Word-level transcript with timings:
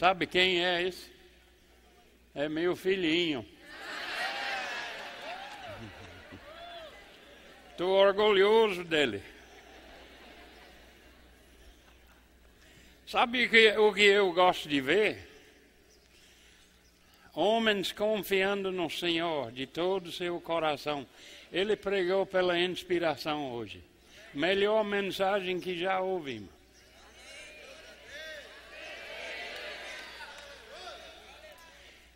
Sabe 0.00 0.26
quem 0.26 0.64
é 0.64 0.82
esse? 0.82 1.12
É 2.34 2.48
meu 2.48 2.74
filhinho. 2.74 3.44
Estou 7.70 7.90
orgulhoso 7.90 8.82
dele. 8.82 9.22
Sabe 13.06 13.44
o 13.76 13.92
que 13.92 14.02
eu 14.02 14.32
gosto 14.32 14.70
de 14.70 14.80
ver? 14.80 15.28
Homens 17.34 17.92
confiando 17.92 18.72
no 18.72 18.88
Senhor 18.88 19.52
de 19.52 19.66
todo 19.66 20.06
o 20.06 20.12
seu 20.12 20.40
coração. 20.40 21.06
Ele 21.52 21.76
pregou 21.76 22.24
pela 22.24 22.58
inspiração 22.58 23.52
hoje. 23.52 23.84
Melhor 24.32 24.82
mensagem 24.82 25.60
que 25.60 25.78
já 25.78 26.00
ouvimos. 26.00 26.59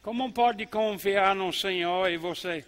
Como 0.04 0.30
pode 0.30 0.66
confiar 0.66 1.34
no 1.34 1.50
Senhor 1.50 2.10
e 2.10 2.18
você? 2.18 2.62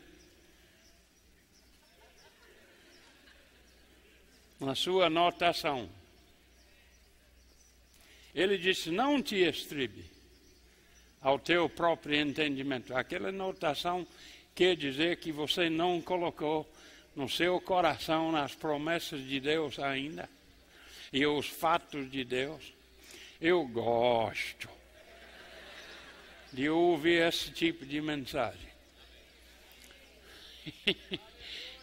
Na 4.58 4.74
sua 4.74 5.08
anotação. 5.08 5.86
Ele 8.34 8.56
disse: 8.56 8.90
Não 8.90 9.20
te 9.22 9.36
estribe 9.36 10.06
ao 11.20 11.38
teu 11.38 11.68
próprio 11.68 12.18
entendimento. 12.18 12.96
Aquela 12.96 13.28
anotação 13.28 14.06
quer 14.54 14.74
dizer 14.74 15.18
que 15.18 15.30
você 15.30 15.68
não 15.68 16.00
colocou 16.00 16.66
no 17.14 17.28
seu 17.28 17.60
coração 17.60 18.34
as 18.34 18.54
promessas 18.54 19.20
de 19.20 19.40
Deus 19.40 19.78
ainda 19.78 20.26
e 21.12 21.26
os 21.26 21.46
fatos 21.46 22.10
de 22.10 22.24
Deus. 22.24 22.72
Eu 23.38 23.62
gosto 23.68 24.75
de 26.52 26.68
ouvir 26.68 27.26
esse 27.26 27.50
tipo 27.50 27.84
de 27.84 28.00
mensagem. 28.00 28.68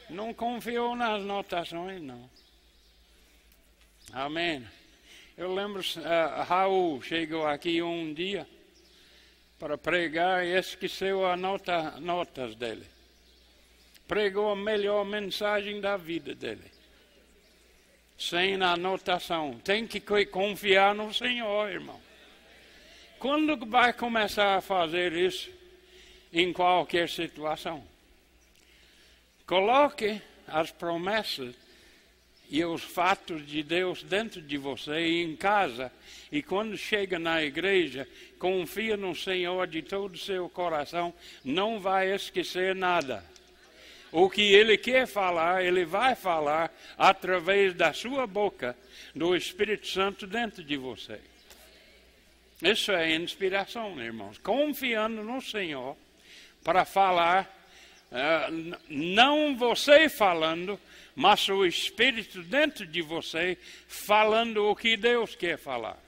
não 0.10 0.34
confiou 0.34 0.96
nas 0.96 1.24
notações, 1.24 2.02
não. 2.02 2.30
Amém. 4.12 4.66
Eu 5.38 5.54
lembro, 5.54 5.82
uh, 5.82 6.44
Raul 6.44 7.02
chegou 7.02 7.48
aqui 7.48 7.82
um 7.82 8.14
dia 8.14 8.48
para 9.60 9.78
pregar 9.78 10.46
e 10.46 10.58
esqueceu 10.58 11.26
as 11.26 11.40
nota, 11.40 11.92
notas 12.00 12.56
dele. 12.56 12.86
Pregou 14.08 14.52
a 14.52 14.56
melhor 14.56 15.06
mensagem 15.06 15.82
da 15.82 15.98
vida 15.98 16.36
dele. 16.36 16.72
Sem 18.18 18.62
anotação. 18.62 19.60
Tem 19.64 19.88
que 19.88 20.00
confiar 20.26 20.94
no 20.94 21.14
Senhor, 21.14 21.70
irmão. 21.70 22.00
Quando 23.24 23.56
vai 23.66 23.94
começar 23.94 24.58
a 24.58 24.62
fazer 24.62 25.14
isso? 25.14 25.50
Em 26.34 26.52
qualquer 26.52 27.08
situação. 27.08 27.82
Coloque 29.48 30.22
as 30.46 30.72
promessas 30.72 31.56
e 32.50 32.66
os 32.66 32.84
fatos 32.84 33.48
de 33.48 33.64
Deus 33.64 34.04
dentro 34.04 34.42
de 34.42 34.58
você 34.58 35.08
e 35.08 35.24
em 35.24 35.38
casa. 35.38 35.90
E 36.34 36.44
quando 36.44 36.78
chega 36.78 37.18
na 37.18 37.42
igreja, 37.42 38.06
confia 38.38 38.98
no 38.98 39.16
Senhor 39.16 39.68
de 39.68 39.82
todo 39.82 40.16
o 40.16 40.18
seu 40.18 40.50
coração, 40.50 41.14
não 41.46 41.80
vai 41.80 42.14
esquecer 42.14 42.76
nada. 42.76 43.24
O 44.12 44.30
que 44.30 44.42
ele 44.42 44.78
quer 44.78 45.08
falar, 45.08 45.64
ele 45.64 45.86
vai 45.86 46.14
falar 46.14 46.70
através 46.98 47.74
da 47.74 47.94
sua 47.94 48.28
boca, 48.28 48.76
do 49.16 49.34
Espírito 49.34 49.88
Santo 49.88 50.28
dentro 50.28 50.62
de 50.62 50.76
você. 50.76 51.22
Isso 52.64 52.94
é 52.94 53.14
inspiração, 53.14 54.02
irmãos. 54.02 54.38
Confiando 54.38 55.22
no 55.22 55.42
Senhor 55.42 55.98
para 56.64 56.86
falar, 56.86 57.44
uh, 58.10 58.80
não 58.88 59.58
você 59.58 60.08
falando, 60.08 60.80
mas 61.14 61.50
o 61.50 61.66
Espírito 61.66 62.42
dentro 62.42 62.88
de 62.88 63.02
você 63.02 63.58
falando 63.86 64.66
o 64.70 64.76
que 64.78 64.96
Deus 64.96 65.36
quer 65.36 65.58
falar. 65.58 66.02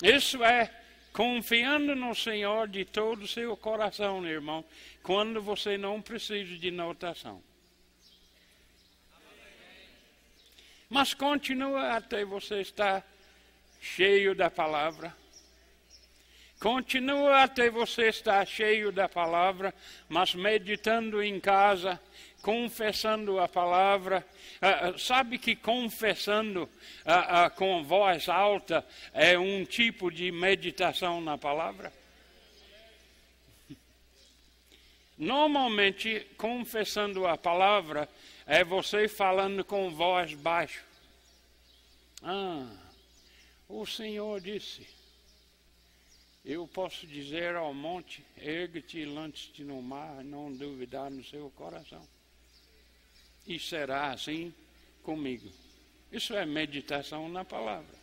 Isso 0.00 0.44
é 0.44 0.70
confiando 1.12 1.96
no 1.96 2.14
Senhor 2.14 2.68
de 2.68 2.84
todo 2.84 3.24
o 3.24 3.28
seu 3.28 3.56
coração, 3.56 4.24
irmão, 4.24 4.64
quando 5.02 5.42
você 5.42 5.76
não 5.76 6.00
precisa 6.00 6.56
de 6.56 6.70
notação. 6.70 7.42
Mas 10.88 11.12
continua 11.12 11.96
até 11.96 12.24
você 12.24 12.60
estar 12.60 13.04
cheio 13.86 14.34
da 14.34 14.50
palavra. 14.50 15.14
Continua 16.58 17.42
até 17.42 17.70
você 17.70 18.08
estar 18.08 18.44
cheio 18.46 18.90
da 18.90 19.08
palavra, 19.08 19.72
mas 20.08 20.34
meditando 20.34 21.22
em 21.22 21.38
casa, 21.38 22.00
confessando 22.42 23.38
a 23.38 23.46
palavra. 23.46 24.26
Uh, 24.56 24.98
sabe 24.98 25.38
que 25.38 25.54
confessando 25.54 26.64
uh, 26.64 27.46
uh, 27.46 27.50
com 27.54 27.84
voz 27.84 28.28
alta 28.28 28.84
é 29.12 29.38
um 29.38 29.64
tipo 29.64 30.10
de 30.10 30.32
meditação 30.32 31.20
na 31.20 31.38
palavra? 31.38 31.92
Normalmente, 35.16 36.26
confessando 36.36 37.26
a 37.26 37.38
palavra 37.38 38.08
é 38.46 38.64
você 38.64 39.08
falando 39.08 39.64
com 39.64 39.90
voz 39.90 40.34
baixa. 40.34 40.82
Ah, 42.22 42.85
o 43.68 43.86
Senhor 43.86 44.40
disse. 44.40 44.86
Eu 46.44 46.66
posso 46.68 47.06
dizer 47.06 47.56
ao 47.56 47.74
monte, 47.74 48.24
ergue-te 48.36 48.98
e 49.00 49.04
lance-te 49.04 49.64
no 49.64 49.82
mar, 49.82 50.22
não 50.22 50.52
duvidar 50.52 51.10
no 51.10 51.24
seu 51.24 51.50
coração 51.50 52.06
e 53.46 53.58
será 53.58 54.10
assim 54.10 54.52
comigo. 55.02 55.48
Isso 56.10 56.34
é 56.34 56.44
meditação 56.44 57.28
na 57.28 57.44
palavra. 57.44 57.94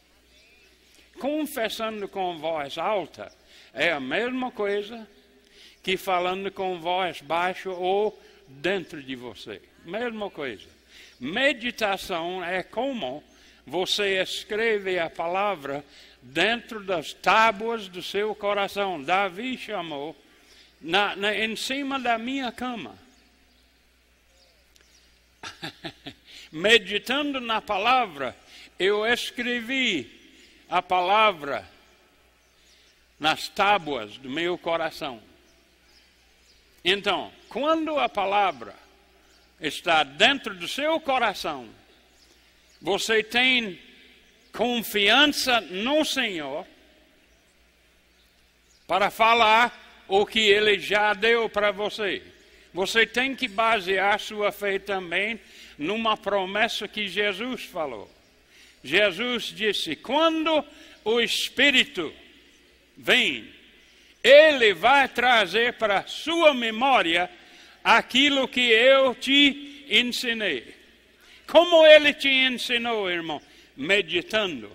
Confessando 1.19 2.07
com 2.07 2.37
voz 2.37 2.77
alta 2.77 3.31
é 3.73 3.91
a 3.91 3.99
mesma 3.99 4.51
coisa 4.51 5.07
que 5.83 5.97
falando 5.97 6.51
com 6.51 6.79
voz 6.79 7.21
baixa 7.21 7.69
ou 7.69 8.17
dentro 8.47 9.03
de 9.03 9.15
você. 9.15 9.61
Mesma 9.85 10.29
coisa. 10.29 10.67
Meditação 11.19 12.43
é 12.43 12.63
como 12.63 13.23
você 13.65 14.21
escreve 14.21 14.99
a 14.99 15.09
palavra 15.09 15.83
dentro 16.21 16.83
das 16.83 17.13
tábuas 17.13 17.87
do 17.87 18.01
seu 18.01 18.33
coração. 18.35 19.01
Davi 19.01 19.57
chamou 19.57 20.15
na, 20.81 21.15
na, 21.15 21.35
em 21.35 21.55
cima 21.55 21.99
da 21.99 22.17
minha 22.17 22.51
cama. 22.51 22.97
meditando 26.53 27.41
na 27.41 27.59
palavra, 27.59 28.37
eu 28.77 29.03
escrevi 29.07 30.21
a 30.69 30.83
palavra 30.83 31.67
nas 33.19 33.47
tábuas 33.47 34.17
do 34.17 34.29
meu 34.29 34.55
coração. 34.55 35.19
Então, 36.85 37.31
quando 37.49 37.97
a 37.97 38.07
palavra 38.07 38.75
está 39.59 40.03
dentro 40.03 40.53
do 40.53 40.67
seu 40.67 40.99
coração, 40.99 41.67
você 42.83 43.23
tem 43.23 43.79
confiança 44.51 45.61
no 45.61 46.03
Senhor 46.03 46.67
para 48.85 49.09
falar 49.09 50.03
o 50.05 50.25
que 50.25 50.41
Ele 50.41 50.77
já 50.77 51.13
deu 51.13 51.47
para 51.47 51.71
você. 51.71 52.21
Você 52.73 53.05
tem 53.05 53.37
que 53.37 53.47
basear 53.47 54.19
sua 54.19 54.51
fé 54.51 54.77
também 54.79 55.39
numa 55.77 56.17
promessa 56.17 56.85
que 56.85 57.07
Jesus 57.07 57.63
falou. 57.63 58.11
Jesus 58.83 59.45
disse: 59.45 59.95
quando 59.95 60.61
o 61.05 61.21
Espírito 61.21 62.13
vem, 62.97 63.49
ele 64.21 64.73
vai 64.73 65.07
trazer 65.07 65.73
para 65.73 66.05
sua 66.05 66.53
memória 66.53 67.29
aquilo 67.81 68.45
que 68.45 68.59
eu 68.59 69.15
te 69.15 69.85
ensinei. 69.89 70.82
Como 71.47 71.85
ele 71.85 72.13
te 72.13 72.29
ensinou, 72.29 73.09
irmão? 73.09 73.41
Meditando 73.75 74.71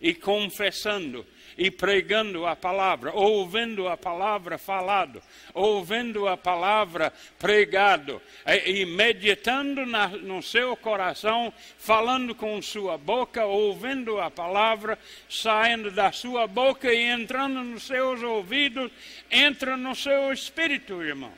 e 0.00 0.14
confessando 0.14 1.26
e 1.58 1.72
pregando 1.72 2.46
a 2.46 2.54
palavra, 2.54 3.12
ouvindo 3.12 3.88
a 3.88 3.96
palavra 3.96 4.56
falado, 4.56 5.20
ouvindo 5.52 6.28
a 6.28 6.36
palavra 6.36 7.12
pregado 7.36 8.22
e, 8.64 8.86
meditando 8.86 9.84
na, 9.84 10.06
no 10.06 10.40
seu 10.40 10.76
coração, 10.76 11.52
falando 11.76 12.32
com 12.32 12.62
sua 12.62 12.96
boca, 12.96 13.44
ouvindo 13.44 14.20
a 14.20 14.30
palavra 14.30 14.96
saindo 15.28 15.90
da 15.90 16.12
sua 16.12 16.46
boca 16.46 16.92
e 16.94 17.02
entrando 17.02 17.64
nos 17.64 17.82
seus 17.82 18.22
ouvidos, 18.22 18.92
entra 19.28 19.76
no 19.76 19.96
seu 19.96 20.32
espírito, 20.32 21.02
irmão. 21.02 21.32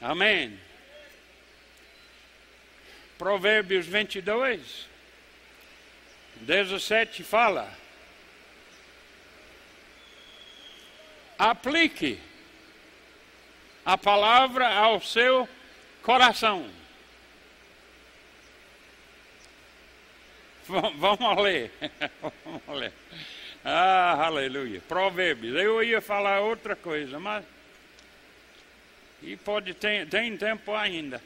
Amém. 0.00 0.69
Provérbios 3.20 3.84
22, 3.84 4.88
17 6.36 7.22
fala 7.22 7.70
aplique 11.38 12.18
a 13.84 13.98
palavra 13.98 14.66
ao 14.74 15.02
seu 15.02 15.46
coração. 16.02 16.66
Vamos 20.66 21.42
ler. 21.42 21.70
Vamos 22.42 22.80
ler. 22.80 22.92
Ah, 23.62 24.28
aleluia. 24.28 24.80
Provérbios. 24.88 25.54
Eu 25.56 25.84
ia 25.84 26.00
falar 26.00 26.40
outra 26.40 26.74
coisa, 26.74 27.20
mas. 27.20 27.44
E 29.22 29.36
pode 29.36 29.74
ter, 29.74 30.08
tem 30.08 30.38
tempo 30.38 30.74
ainda. 30.74 31.20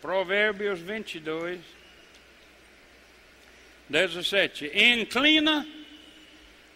Provérbios 0.00 0.80
22, 0.80 1.60
17. 3.88 4.70
Inclina 4.74 5.66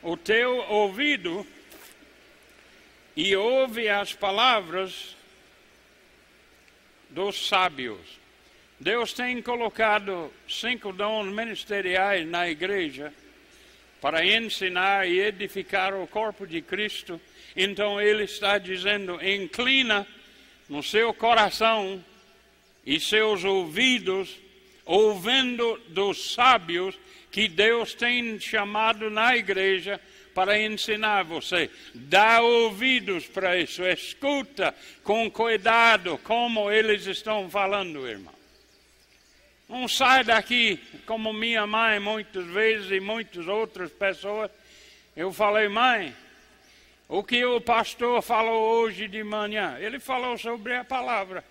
o 0.02 0.16
teu 0.16 0.56
ouvido 0.68 1.46
e 3.14 3.36
ouve 3.36 3.88
as 3.88 4.14
palavras 4.14 5.14
dos 7.10 7.48
sábios. 7.48 8.00
Deus 8.78 9.12
tem 9.12 9.42
colocado 9.42 10.32
cinco 10.48 10.92
dons 10.92 11.26
ministeriais 11.26 12.26
na 12.26 12.48
igreja 12.48 13.12
para 14.00 14.24
ensinar 14.24 15.06
e 15.06 15.20
edificar 15.20 15.94
o 15.94 16.06
corpo 16.06 16.46
de 16.46 16.62
Cristo. 16.62 17.20
Então 17.54 18.00
ele 18.00 18.24
está 18.24 18.56
dizendo: 18.56 19.22
inclina 19.22 20.06
no 20.68 20.82
seu 20.82 21.12
coração 21.12 22.02
e 22.84 22.98
seus 22.98 23.44
ouvidos, 23.44 24.36
ouvindo 24.84 25.80
dos 25.88 26.32
sábios 26.32 26.98
que 27.30 27.46
Deus 27.46 27.94
tem 27.94 28.38
chamado 28.40 29.08
na 29.10 29.36
igreja 29.36 30.00
para 30.34 30.58
ensinar 30.58 31.22
você. 31.24 31.70
Dá 31.94 32.40
ouvidos 32.40 33.26
para 33.26 33.56
isso, 33.58 33.84
escuta 33.84 34.74
com 35.02 35.30
cuidado 35.30 36.18
como 36.24 36.70
eles 36.70 37.06
estão 37.06 37.48
falando, 37.50 38.08
irmão. 38.08 38.34
Não 39.68 39.86
sai 39.86 40.24
daqui 40.24 40.80
como 41.06 41.32
minha 41.32 41.64
mãe 41.66 42.00
muitas 42.00 42.44
vezes 42.46 42.90
e 42.90 42.98
muitas 42.98 43.46
outras 43.46 43.92
pessoas. 43.92 44.50
Eu 45.16 45.32
falei, 45.32 45.68
mãe, 45.68 46.12
o 47.06 47.22
que 47.22 47.44
o 47.44 47.60
pastor 47.60 48.20
falou 48.22 48.80
hoje 48.80 49.06
de 49.06 49.22
manhã? 49.22 49.76
Ele 49.78 50.00
falou 50.00 50.36
sobre 50.36 50.74
a 50.74 50.84
palavra. 50.84 51.44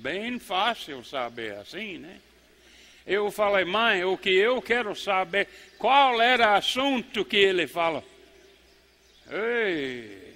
Bem 0.00 0.38
fácil 0.38 1.04
saber 1.04 1.56
assim, 1.56 1.98
né? 1.98 2.20
Eu 3.06 3.30
falei, 3.30 3.66
mãe, 3.66 4.02
o 4.02 4.16
que 4.16 4.30
eu 4.30 4.62
quero 4.62 4.96
saber, 4.96 5.46
qual 5.76 6.22
era 6.22 6.52
o 6.52 6.56
assunto 6.56 7.22
que 7.22 7.36
ele 7.36 7.66
fala? 7.66 8.02
Ei, 9.30 10.34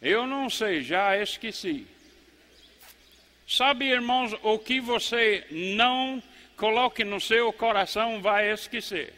eu 0.00 0.26
não 0.26 0.50
sei, 0.50 0.82
já 0.82 1.16
esqueci. 1.16 1.86
Sabe, 3.46 3.84
irmãos, 3.84 4.34
o 4.42 4.58
que 4.58 4.80
você 4.80 5.46
não 5.48 6.20
coloque 6.56 7.04
no 7.04 7.20
seu 7.20 7.52
coração 7.52 8.20
vai 8.20 8.50
esquecer. 8.50 9.14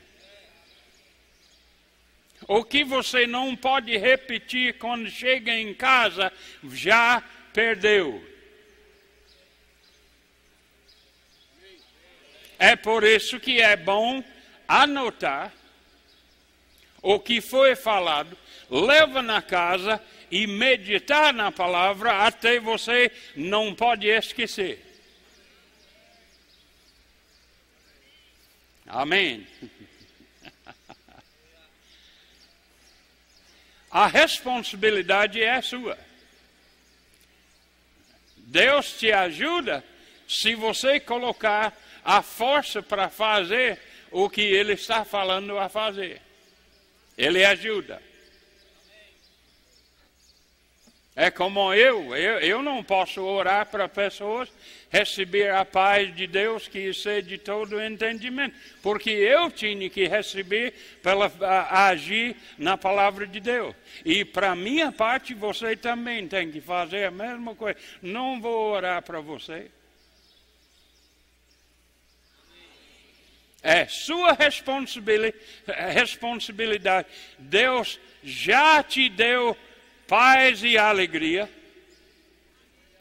O 2.46 2.62
que 2.62 2.84
você 2.84 3.26
não 3.26 3.56
pode 3.56 3.96
repetir 3.96 4.76
quando 4.76 5.08
chega 5.08 5.58
em 5.58 5.72
casa, 5.72 6.30
já 6.64 7.24
perdeu. 7.50 8.33
É 12.58 12.76
por 12.76 13.04
isso 13.04 13.40
que 13.40 13.60
é 13.60 13.76
bom 13.76 14.22
anotar 14.66 15.52
o 17.02 17.20
que 17.20 17.40
foi 17.40 17.76
falado, 17.76 18.36
leva 18.70 19.20
na 19.20 19.42
casa 19.42 20.02
e 20.30 20.46
meditar 20.46 21.34
na 21.34 21.52
palavra 21.52 22.26
até 22.26 22.58
você 22.58 23.12
não 23.36 23.74
pode 23.74 24.06
esquecer. 24.06 24.82
Amém. 28.86 29.46
A 33.90 34.06
responsabilidade 34.06 35.42
é 35.42 35.60
sua. 35.60 35.98
Deus 38.36 38.92
te 38.98 39.12
ajuda 39.12 39.84
se 40.26 40.54
você 40.54 40.98
colocar 40.98 41.76
a 42.04 42.20
força 42.22 42.82
para 42.82 43.08
fazer 43.08 43.78
o 44.10 44.28
que 44.28 44.42
Ele 44.42 44.74
está 44.74 45.04
falando 45.04 45.58
a 45.58 45.68
fazer. 45.68 46.20
Ele 47.16 47.44
ajuda. 47.44 48.00
É 51.16 51.30
como 51.30 51.72
eu, 51.72 52.14
eu, 52.16 52.40
eu 52.40 52.62
não 52.62 52.82
posso 52.82 53.22
orar 53.22 53.66
para 53.66 53.88
pessoas 53.88 54.50
receber 54.90 55.52
a 55.52 55.64
paz 55.64 56.14
de 56.14 56.26
Deus 56.26 56.66
que 56.66 56.78
excede 56.78 57.38
todo 57.38 57.80
entendimento, 57.80 58.56
porque 58.82 59.10
eu 59.10 59.48
tinha 59.48 59.88
que 59.88 60.08
receber 60.08 60.74
para 61.00 61.88
agir 61.88 62.36
na 62.58 62.76
palavra 62.76 63.28
de 63.28 63.38
Deus. 63.38 63.76
E 64.04 64.24
para 64.24 64.56
minha 64.56 64.90
parte, 64.90 65.34
você 65.34 65.76
também 65.76 66.26
tem 66.26 66.50
que 66.50 66.60
fazer 66.60 67.04
a 67.04 67.12
mesma 67.12 67.54
coisa. 67.54 67.78
Não 68.02 68.40
vou 68.40 68.72
orar 68.72 69.00
para 69.02 69.20
você. 69.20 69.70
É 73.64 73.86
sua 73.86 74.36
responsabilidade. 75.92 77.08
Deus 77.38 77.98
já 78.22 78.82
te 78.82 79.08
deu 79.08 79.56
paz 80.06 80.62
e 80.62 80.78
alegria 80.78 81.50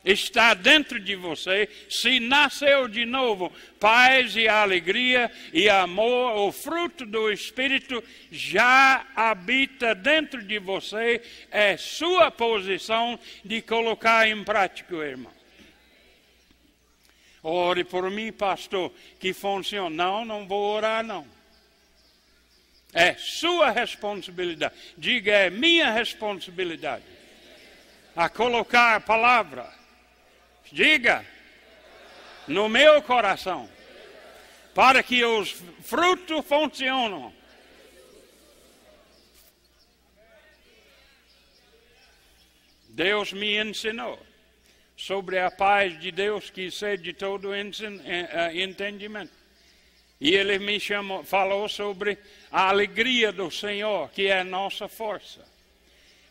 está 0.03 0.53
dentro 0.53 0.99
de 0.99 1.15
você, 1.15 1.69
se 1.89 2.19
nasceu 2.19 2.87
de 2.87 3.05
novo, 3.05 3.51
paz 3.79 4.35
e 4.35 4.47
alegria 4.47 5.31
e 5.53 5.69
amor, 5.69 6.37
o 6.37 6.51
fruto 6.51 7.05
do 7.05 7.31
Espírito 7.31 8.03
já 8.29 9.05
habita 9.15 9.95
dentro 9.95 10.43
de 10.43 10.59
você, 10.59 11.21
é 11.49 11.77
sua 11.77 12.29
posição 12.29 13.17
de 13.45 13.61
colocar 13.61 14.27
em 14.27 14.43
prática, 14.43 14.95
irmão. 14.95 15.31
Ore 17.43 17.83
por 17.83 18.09
mim, 18.09 18.31
pastor, 18.31 18.89
que 19.19 19.33
funciona. 19.33 19.89
Não, 19.89 20.23
não 20.23 20.47
vou 20.47 20.75
orar, 20.75 21.03
não. 21.03 21.27
É 22.93 23.15
sua 23.15 23.69
responsabilidade. 23.69 24.73
Diga, 24.97 25.31
é 25.33 25.49
minha 25.49 25.91
responsabilidade. 25.91 27.03
A 28.15 28.29
colocar 28.29 28.95
a 28.95 29.01
palavra. 29.01 29.69
Diga, 30.71 31.25
no 32.47 32.69
meu 32.69 33.01
coração. 33.01 33.69
Para 34.73 35.03
que 35.03 35.25
os 35.25 35.51
frutos 35.81 36.45
funcionem. 36.45 37.33
Deus 42.87 43.33
me 43.33 43.61
ensinou 43.61 44.32
sobre 45.05 45.37
a 45.37 45.51
paz 45.51 45.99
de 45.99 46.13
Deus 46.13 46.49
que 46.49 46.61
excede 46.61 47.11
todo 47.11 47.53
eh, 47.53 47.69
eh, 48.05 48.63
entendimento. 48.63 49.33
E 50.19 50.33
ele 50.33 50.57
me 50.59 50.79
chamou, 50.79 51.25
falou 51.25 51.67
sobre 51.67 52.17
a 52.49 52.69
alegria 52.69 53.29
do 53.29 53.51
Senhor, 53.51 54.09
que 54.11 54.27
é 54.27 54.39
a 54.39 54.45
nossa 54.45 54.87
força. 54.87 55.45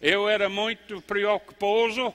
Eu 0.00 0.26
era 0.26 0.48
muito 0.48 1.02
preocupado, 1.02 2.14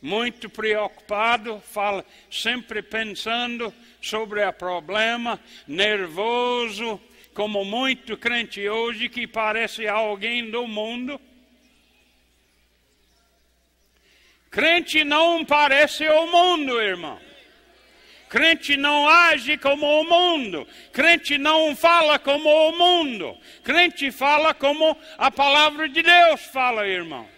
muito 0.00 0.48
preocupado, 0.48 1.60
falo, 1.72 2.04
sempre 2.30 2.80
pensando 2.80 3.74
sobre 4.00 4.44
o 4.44 4.52
problema, 4.52 5.40
nervoso, 5.66 7.00
como 7.34 7.64
muito 7.64 8.16
crente 8.16 8.68
hoje 8.68 9.08
que 9.08 9.26
parece 9.26 9.88
alguém 9.88 10.52
do 10.52 10.68
mundo. 10.68 11.20
Crente 14.54 15.02
não 15.02 15.44
parece 15.44 16.06
o 16.06 16.28
mundo, 16.28 16.80
irmão. 16.80 17.20
Crente 18.28 18.76
não 18.76 19.08
age 19.08 19.58
como 19.58 19.84
o 19.84 20.04
mundo. 20.04 20.64
Crente 20.92 21.36
não 21.36 21.74
fala 21.74 22.20
como 22.20 22.48
o 22.48 22.78
mundo. 22.78 23.36
Crente 23.64 24.12
fala 24.12 24.54
como 24.54 24.96
a 25.18 25.28
palavra 25.28 25.88
de 25.88 26.00
Deus 26.02 26.40
fala, 26.42 26.86
irmão. 26.86 27.28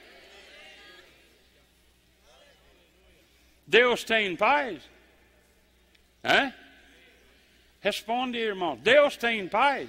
Deus 3.67 4.05
tem 4.05 4.37
paz? 4.37 4.79
É? 6.23 6.53
Responde, 7.81 8.37
irmão. 8.37 8.77
Deus 8.77 9.17
tem 9.17 9.49
paz? 9.49 9.89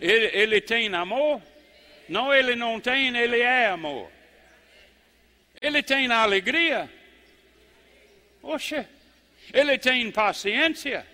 Ele, 0.00 0.26
ele 0.26 0.60
tem 0.60 0.94
amor? 0.94 1.42
Não, 2.08 2.32
ele 2.32 2.54
não 2.54 2.78
tem, 2.78 3.08
ele 3.18 3.40
é 3.40 3.66
amor. 3.66 4.17
Ele 5.60 5.82
tem 5.82 6.10
alegria? 6.10 6.90
Oxe. 8.42 8.86
Ele 9.52 9.78
tem 9.78 10.10
paciência. 10.10 11.06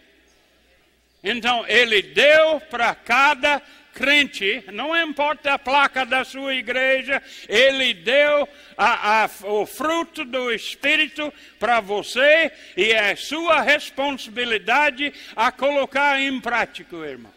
Então, 1.23 1.65
ele 1.67 2.03
deu 2.03 2.61
para 2.61 2.95
cada 2.95 3.63
crente, 3.95 4.65
não 4.73 4.95
importa 5.01 5.55
a 5.55 5.59
placa 5.59 6.05
da 6.05 6.25
sua 6.25 6.55
igreja, 6.55 7.23
ele 7.49 7.95
deu 7.95 8.49
a, 8.77 9.23
a, 9.23 9.31
o 9.45 9.65
fruto 9.65 10.25
do 10.25 10.53
Espírito 10.53 11.33
para 11.61 11.81
você 11.81 12.53
e 12.77 12.91
é 12.91 13.15
sua 13.15 13.61
responsabilidade 13.61 15.15
a 15.37 15.53
colocar 15.53 16.21
em 16.21 16.41
prática, 16.41 16.97
irmão. 16.97 17.33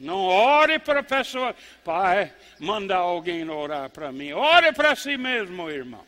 Não 0.00 0.24
ore 0.24 0.78
para 0.78 1.00
a 1.00 1.02
pessoa, 1.02 1.54
pai, 1.84 2.32
manda 2.58 2.96
alguém 2.96 3.46
orar 3.50 3.90
para 3.90 4.10
mim. 4.10 4.32
Ore 4.32 4.72
para 4.72 4.96
si 4.96 5.18
mesmo, 5.18 5.68
irmão. 5.68 6.02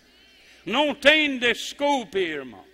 Não 0.64 0.94
tem 0.94 1.38
desculpe, 1.38 2.18
irmão. 2.18 2.64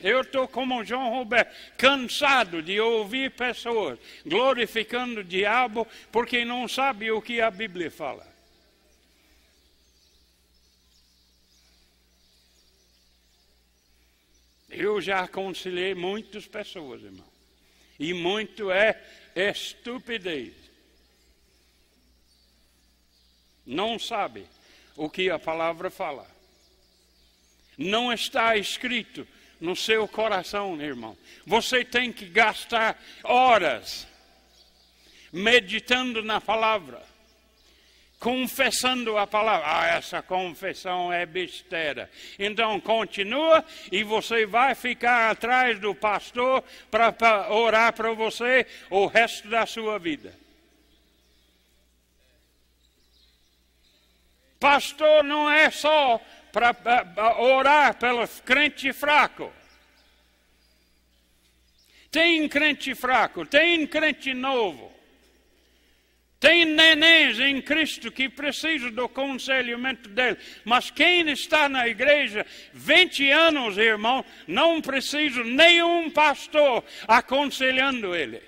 Eu 0.00 0.20
estou 0.20 0.46
como 0.46 0.84
João 0.84 1.10
Roberto, 1.10 1.52
cansado 1.76 2.62
de 2.62 2.78
ouvir 2.80 3.32
pessoas 3.32 3.98
glorificando 4.24 5.20
o 5.20 5.24
diabo 5.24 5.86
porque 6.12 6.44
não 6.44 6.68
sabe 6.68 7.10
o 7.10 7.20
que 7.20 7.40
a 7.40 7.50
Bíblia 7.50 7.90
fala. 7.90 8.26
Eu 14.70 15.00
já 15.00 15.20
aconselhei 15.24 15.96
muitas 15.96 16.46
pessoas, 16.46 17.02
irmão. 17.02 17.29
E 18.00 18.14
muito 18.14 18.70
é 18.70 18.98
estupidez. 19.36 20.54
Não 23.66 23.98
sabe 23.98 24.46
o 24.96 25.10
que 25.10 25.28
a 25.28 25.38
palavra 25.38 25.90
fala. 25.90 26.26
Não 27.76 28.10
está 28.10 28.56
escrito 28.56 29.28
no 29.60 29.76
seu 29.76 30.08
coração, 30.08 30.80
irmão. 30.80 31.16
Você 31.46 31.84
tem 31.84 32.10
que 32.10 32.24
gastar 32.24 32.98
horas 33.22 34.08
meditando 35.30 36.22
na 36.22 36.40
palavra, 36.40 37.06
confessando 38.20 39.16
a 39.16 39.26
palavra. 39.26 39.66
Ah, 39.66 39.96
essa 39.96 40.22
confissão 40.22 41.10
é 41.10 41.24
besteira. 41.24 42.08
Então 42.38 42.78
continua 42.78 43.64
e 43.90 44.04
você 44.04 44.44
vai 44.44 44.74
ficar 44.74 45.30
atrás 45.30 45.80
do 45.80 45.94
pastor 45.94 46.62
para 46.90 47.50
orar 47.50 47.94
para 47.94 48.12
você 48.12 48.66
o 48.90 49.06
resto 49.06 49.48
da 49.48 49.64
sua 49.64 49.98
vida. 49.98 50.38
Pastor 54.60 55.24
não 55.24 55.50
é 55.50 55.70
só 55.70 56.20
para 56.52 56.76
orar 57.38 57.94
pelo 57.94 58.28
crente 58.44 58.92
fraco. 58.92 59.50
Tem 62.10 62.46
crente 62.48 62.94
fraco, 62.94 63.46
tem 63.46 63.86
crente 63.86 64.34
novo. 64.34 64.99
Tem 66.40 66.64
nenéns 66.64 67.38
em 67.38 67.60
Cristo 67.60 68.10
que 68.10 68.26
precisam 68.26 68.90
do 68.90 69.06
conselhamento 69.10 70.08
dele. 70.08 70.38
Mas 70.64 70.90
quem 70.90 71.28
está 71.30 71.68
na 71.68 71.86
igreja 71.86 72.46
20 72.72 73.30
anos, 73.30 73.76
irmão, 73.76 74.24
não 74.48 74.80
precisa 74.80 75.44
nenhum 75.44 76.10
pastor 76.10 76.82
aconselhando 77.06 78.16
ele. 78.16 78.42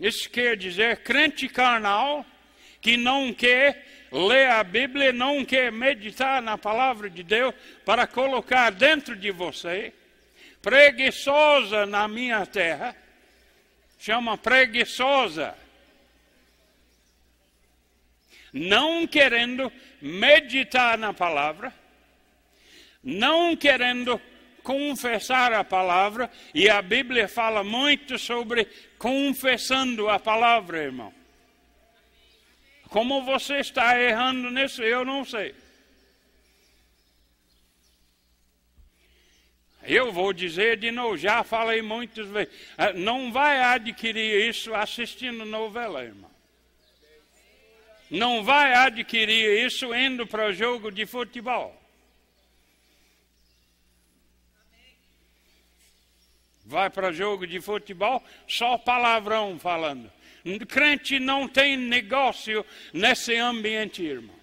Isso 0.00 0.30
quer 0.30 0.56
dizer 0.56 1.02
crente 1.02 1.46
carnal 1.46 2.24
que 2.80 2.96
não 2.96 3.34
quer 3.34 3.86
ler 4.10 4.48
a 4.48 4.64
Bíblia, 4.64 5.12
não 5.12 5.44
quer 5.44 5.70
meditar 5.70 6.40
na 6.40 6.56
palavra 6.56 7.10
de 7.10 7.22
Deus 7.22 7.54
para 7.84 8.06
colocar 8.06 8.70
dentro 8.70 9.14
de 9.14 9.30
você, 9.30 9.92
preguiçosa 10.62 11.84
na 11.84 12.08
minha 12.08 12.46
terra, 12.46 12.96
chama 14.00 14.38
preguiçosa, 14.38 15.54
não 18.50 19.06
querendo 19.06 19.70
meditar 20.00 20.96
na 20.96 21.12
palavra, 21.12 21.72
não 23.04 23.54
querendo 23.54 24.18
confessar 24.62 25.52
a 25.52 25.62
palavra, 25.62 26.30
e 26.54 26.68
a 26.70 26.80
Bíblia 26.80 27.28
fala 27.28 27.62
muito 27.62 28.18
sobre 28.18 28.66
confessando 28.98 30.08
a 30.08 30.18
palavra, 30.18 30.78
irmão. 30.78 31.12
Como 32.88 33.22
você 33.22 33.58
está 33.58 34.00
errando 34.00 34.50
nisso, 34.50 34.82
eu 34.82 35.04
não 35.04 35.26
sei. 35.26 35.54
Eu 39.82 40.12
vou 40.12 40.32
dizer 40.32 40.76
de 40.76 40.90
novo, 40.90 41.16
já 41.16 41.42
falei 41.42 41.80
muitas 41.80 42.26
vezes. 42.28 42.52
Ah, 42.76 42.92
não 42.92 43.32
vai 43.32 43.60
adquirir 43.60 44.48
isso 44.48 44.74
assistindo 44.74 45.44
novela, 45.44 46.04
irmão. 46.04 46.30
Não 48.10 48.42
vai 48.42 48.74
adquirir 48.74 49.64
isso 49.64 49.94
indo 49.94 50.26
para 50.26 50.48
o 50.48 50.52
jogo 50.52 50.90
de 50.90 51.06
futebol. 51.06 51.80
Vai 56.64 56.90
para 56.90 57.12
jogo 57.12 57.46
de 57.46 57.60
futebol, 57.60 58.22
só 58.46 58.76
palavrão 58.78 59.58
falando. 59.58 60.10
Crente 60.68 61.18
não 61.18 61.48
tem 61.48 61.76
negócio 61.76 62.64
nesse 62.92 63.36
ambiente, 63.36 64.02
irmão. 64.02 64.39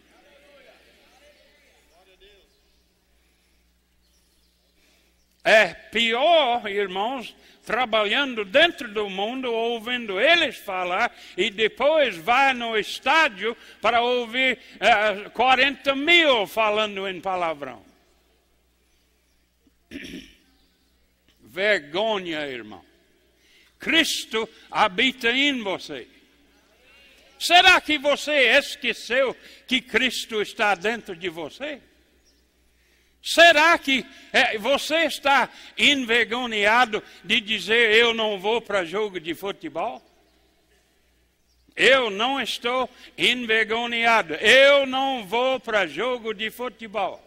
É 5.47 5.73
pior, 5.73 6.69
irmãos, 6.69 7.33
trabalhando 7.65 8.43
dentro 8.43 8.89
do 8.89 9.09
mundo, 9.09 9.49
ouvindo 9.49 10.19
eles 10.19 10.57
falar, 10.57 11.17
e 11.37 11.49
depois 11.49 12.17
vai 12.17 12.53
no 12.53 12.77
estádio 12.77 13.55
para 13.81 14.01
ouvir 14.01 14.59
é, 14.77 15.29
40 15.29 15.95
mil 15.95 16.45
falando 16.47 17.07
em 17.07 17.21
palavrão. 17.21 17.81
Vergonha, 21.39 22.45
irmão. 22.45 22.83
Cristo 23.79 24.49
habita 24.69 25.31
em 25.31 25.63
você. 25.63 26.09
Será 27.39 27.79
que 27.79 27.97
você 27.97 28.49
esqueceu 28.57 29.33
que 29.65 29.79
Cristo 29.79 30.41
está 30.41 30.75
dentro 30.75 31.15
de 31.15 31.29
você? 31.29 31.81
Será 33.27 33.77
que 33.77 34.05
é, 34.31 34.57
você 34.57 35.03
está 35.03 35.49
envergonhado 35.77 37.03
de 37.25 37.41
dizer 37.41 37.93
eu 37.93 38.13
não 38.13 38.39
vou 38.39 38.61
para 38.61 38.85
jogo 38.85 39.19
de 39.19 39.35
futebol? 39.35 40.01
Eu 41.75 42.09
não 42.09 42.41
estou 42.41 42.89
envergonhado. 43.17 44.33
Eu 44.35 44.85
não 44.85 45.27
vou 45.27 45.59
para 45.59 45.85
jogo 45.85 46.33
de 46.33 46.49
futebol. 46.49 47.21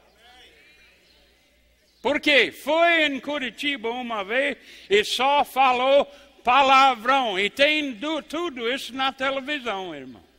Porque 2.01 2.51
foi 2.51 3.05
em 3.05 3.21
Curitiba 3.21 3.91
uma 3.91 4.25
vez 4.25 4.57
e 4.89 5.05
só 5.05 5.45
falou 5.45 6.07
palavrão. 6.43 7.39
E 7.39 7.51
tem 7.51 7.93
do, 7.93 8.23
tudo 8.23 8.73
isso 8.73 8.95
na 8.95 9.13
televisão, 9.13 9.95
irmão. 9.95 10.30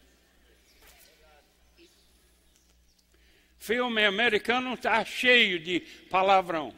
Filme 3.62 4.04
americano 4.04 4.74
está 4.74 5.06
cheio 5.06 5.60
de 5.60 5.82
palavrão. 6.10 6.74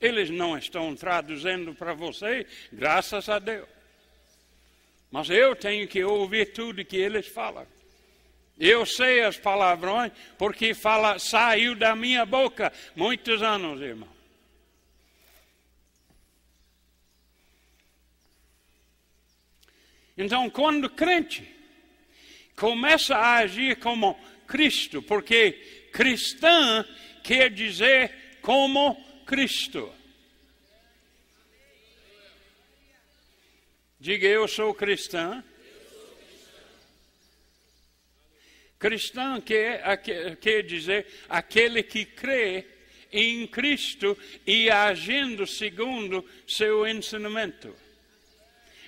Eles 0.00 0.30
não 0.30 0.56
estão 0.56 0.94
traduzindo 0.94 1.74
para 1.74 1.94
você, 1.94 2.46
graças 2.72 3.28
a 3.28 3.40
Deus. 3.40 3.68
Mas 5.10 5.28
eu 5.30 5.56
tenho 5.56 5.88
que 5.88 6.04
ouvir 6.04 6.52
tudo 6.52 6.84
que 6.84 6.96
eles 6.96 7.26
falam. 7.26 7.66
Eu 8.56 8.86
sei 8.86 9.24
as 9.24 9.36
palavrões 9.36 10.12
porque 10.38 10.74
fala, 10.74 11.18
saiu 11.18 11.74
da 11.74 11.96
minha 11.96 12.24
boca 12.24 12.72
muitos 12.94 13.42
anos, 13.42 13.80
irmão. 13.80 14.14
Então, 20.16 20.48
quando 20.48 20.88
crente 20.88 21.52
começa 22.54 23.16
a 23.16 23.38
agir 23.38 23.76
como 23.80 24.16
Cristo, 24.46 25.02
porque 25.02 25.88
cristã 25.92 26.86
quer 27.22 27.50
dizer 27.50 28.38
como 28.40 28.94
Cristo. 29.26 29.92
Diga 33.98 34.26
eu 34.26 34.46
sou 34.46 34.72
cristã. 34.74 35.42
Cristão 38.78 39.40
quer, 39.40 40.00
quer 40.40 40.62
dizer 40.62 41.06
aquele 41.28 41.82
que 41.82 42.04
crê 42.04 42.66
em 43.10 43.46
Cristo 43.46 44.16
e 44.46 44.70
agindo 44.70 45.46
segundo 45.46 46.24
seu 46.46 46.86
ensinamento. 46.86 47.74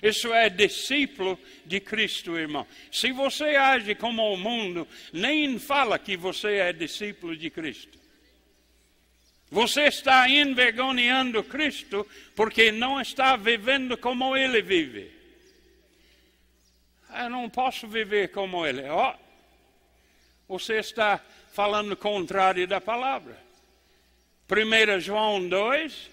Isso 0.01 0.33
é 0.33 0.49
discípulo 0.49 1.37
de 1.65 1.79
Cristo, 1.79 2.37
irmão. 2.37 2.65
Se 2.91 3.11
você 3.11 3.55
age 3.55 3.95
como 3.95 4.33
o 4.33 4.37
mundo, 4.37 4.87
nem 5.11 5.59
fala 5.59 5.99
que 5.99 6.15
você 6.15 6.55
é 6.55 6.73
discípulo 6.73 7.35
de 7.35 7.49
Cristo. 7.49 7.99
Você 9.51 9.85
está 9.85 10.29
envergonhando 10.29 11.43
Cristo 11.43 12.07
porque 12.35 12.71
não 12.71 13.01
está 13.01 13.35
vivendo 13.35 13.97
como 13.97 14.37
Ele 14.37 14.61
vive. 14.61 15.11
Eu 17.21 17.29
não 17.29 17.49
posso 17.49 17.87
viver 17.87 18.29
como 18.29 18.65
Ele. 18.65 18.83
Oh, 18.89 19.13
você 20.47 20.75
está 20.75 21.19
falando 21.51 21.97
contrário 21.97 22.67
da 22.67 22.79
palavra. 22.79 23.37
1 24.47 24.99
João 24.99 25.47
2, 25.47 26.09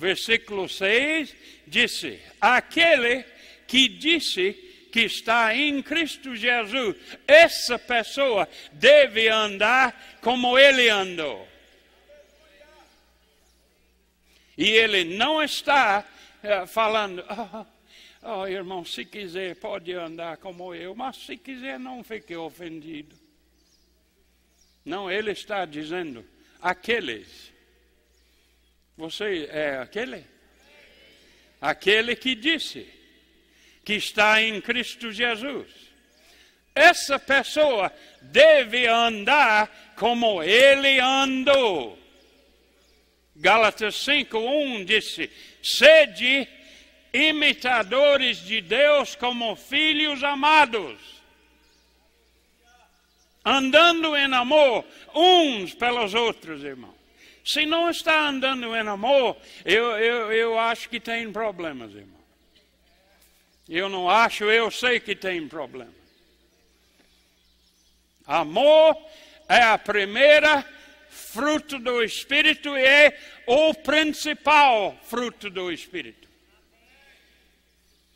versículo 0.00 0.66
6, 0.66 1.36
disse: 1.66 2.18
Aquele 2.40 3.22
que 3.68 3.86
disse 3.86 4.52
que 4.90 5.00
está 5.00 5.54
em 5.54 5.82
Cristo 5.82 6.34
Jesus, 6.34 6.96
essa 7.28 7.78
pessoa 7.78 8.48
deve 8.72 9.28
andar 9.28 10.18
como 10.22 10.58
ele 10.58 10.88
andou. 10.88 11.46
E 14.56 14.70
ele 14.70 15.04
não 15.04 15.42
está 15.42 16.04
uh, 16.42 16.66
falando, 16.66 17.24
oh, 18.22 18.40
oh, 18.40 18.46
irmão, 18.46 18.84
se 18.84 19.04
quiser 19.04 19.54
pode 19.56 19.92
andar 19.92 20.38
como 20.38 20.74
eu, 20.74 20.94
mas 20.94 21.16
se 21.16 21.36
quiser 21.36 21.78
não 21.78 22.02
fique 22.02 22.34
ofendido. 22.34 23.14
Não, 24.84 25.10
ele 25.10 25.30
está 25.30 25.64
dizendo, 25.66 26.24
aqueles. 26.60 27.49
Você 29.00 29.48
é 29.50 29.78
aquele? 29.78 30.26
Aquele 31.58 32.14
que 32.14 32.34
disse 32.34 32.86
que 33.82 33.94
está 33.94 34.42
em 34.42 34.60
Cristo 34.60 35.10
Jesus. 35.10 35.68
Essa 36.74 37.18
pessoa 37.18 37.90
deve 38.20 38.86
andar 38.86 39.94
como 39.96 40.42
ele 40.42 41.00
andou. 41.00 41.98
Gálatas 43.34 43.94
5:1 44.04 44.84
disse: 44.84 45.30
"Sede 45.62 46.46
imitadores 47.10 48.44
de 48.44 48.60
Deus 48.60 49.16
como 49.16 49.56
filhos 49.56 50.22
amados, 50.22 51.00
andando 53.42 54.14
em 54.14 54.30
amor 54.34 54.84
uns 55.14 55.72
pelos 55.72 56.12
outros, 56.12 56.62
irmão. 56.62 56.99
Se 57.44 57.64
não 57.64 57.90
está 57.90 58.28
andando 58.28 58.74
em 58.74 58.88
amor, 58.88 59.36
eu, 59.64 59.96
eu, 59.96 60.32
eu 60.32 60.58
acho 60.58 60.88
que 60.88 61.00
tem 61.00 61.32
problemas, 61.32 61.94
irmão. 61.94 62.20
Eu 63.68 63.88
não 63.88 64.10
acho, 64.10 64.44
eu 64.44 64.70
sei 64.70 64.98
que 65.00 65.14
tem 65.14 65.46
problema. 65.46 65.94
Amor 68.26 68.96
é 69.48 69.62
a 69.62 69.78
primeira 69.78 70.64
fruto 71.08 71.78
do 71.78 72.02
Espírito 72.02 72.76
e 72.76 72.84
é 72.84 73.18
o 73.46 73.74
principal 73.74 74.96
fruto 75.04 75.48
do 75.50 75.70
Espírito. 75.72 76.28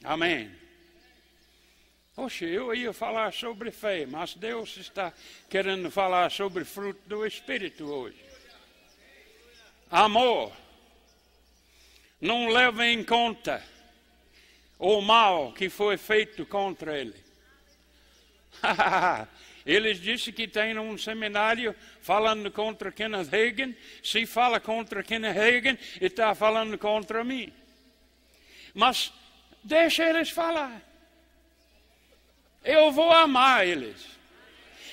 Amém. 0.03 0.51
Poxa, 2.15 2.45
eu 2.45 2.73
ia 2.75 2.93
falar 2.93 3.33
sobre 3.33 3.71
fé, 3.71 4.07
mas 4.07 4.35
Deus 4.35 4.77
está 4.77 5.13
querendo 5.51 5.91
falar 5.91 6.31
sobre 6.31 6.65
fruto 6.65 7.01
do 7.07 7.27
Espírito 7.27 7.85
hoje. 7.85 8.34
Amor. 9.91 10.53
Não 12.21 12.49
leva 12.49 12.87
em 12.87 13.05
conta 13.05 13.63
o 14.79 15.01
mal 15.01 15.53
que 15.53 15.69
foi 15.69 15.97
feito 15.97 16.45
contra 16.47 16.99
ele. 16.99 17.15
Eles 19.67 19.99
dizem 19.99 20.33
que 20.33 20.47
tem 20.47 20.79
um 20.79 20.97
seminário 20.99 21.75
falando 22.03 22.51
contra 22.51 22.93
Kenneth 22.93 23.29
Hagin. 23.33 23.75
Se 24.03 24.27
fala 24.27 24.61
contra 24.61 25.03
Kenneth 25.03 25.39
Hagin, 25.39 25.79
está 26.01 26.35
falando 26.35 26.77
contra 26.77 27.25
mim. 27.25 27.51
Mas 28.75 29.13
deixa 29.63 30.05
eles 30.05 30.29
falar. 30.29 30.83
Eu 32.63 32.93
vou 32.93 33.11
amar 33.11 33.67
eles. 33.67 34.15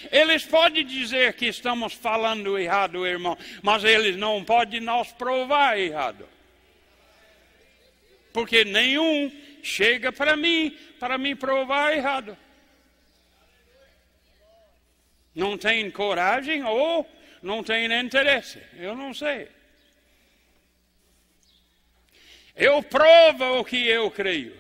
Eles 0.09 0.45
podem 0.45 0.85
dizer 0.85 1.33
que 1.33 1.47
estamos 1.47 1.93
falando 1.93 2.57
errado, 2.57 3.05
irmão, 3.05 3.37
mas 3.61 3.83
eles 3.83 4.15
não 4.15 4.43
podem 4.43 4.79
nos 4.79 5.11
provar 5.11 5.77
errado. 5.77 6.27
Porque 8.31 8.63
nenhum 8.63 9.29
chega 9.61 10.11
para 10.11 10.37
mim 10.37 10.77
para 10.99 11.17
me 11.17 11.35
provar 11.35 11.95
errado 11.95 12.37
não 15.33 15.57
tem 15.57 15.89
coragem 15.89 16.63
ou 16.63 17.09
não 17.41 17.63
tem 17.63 17.91
interesse. 17.99 18.61
Eu 18.75 18.95
não 18.95 19.13
sei. 19.13 19.47
Eu 22.55 22.83
provo 22.83 23.59
o 23.59 23.65
que 23.65 23.87
eu 23.87 24.11
creio. 24.11 24.59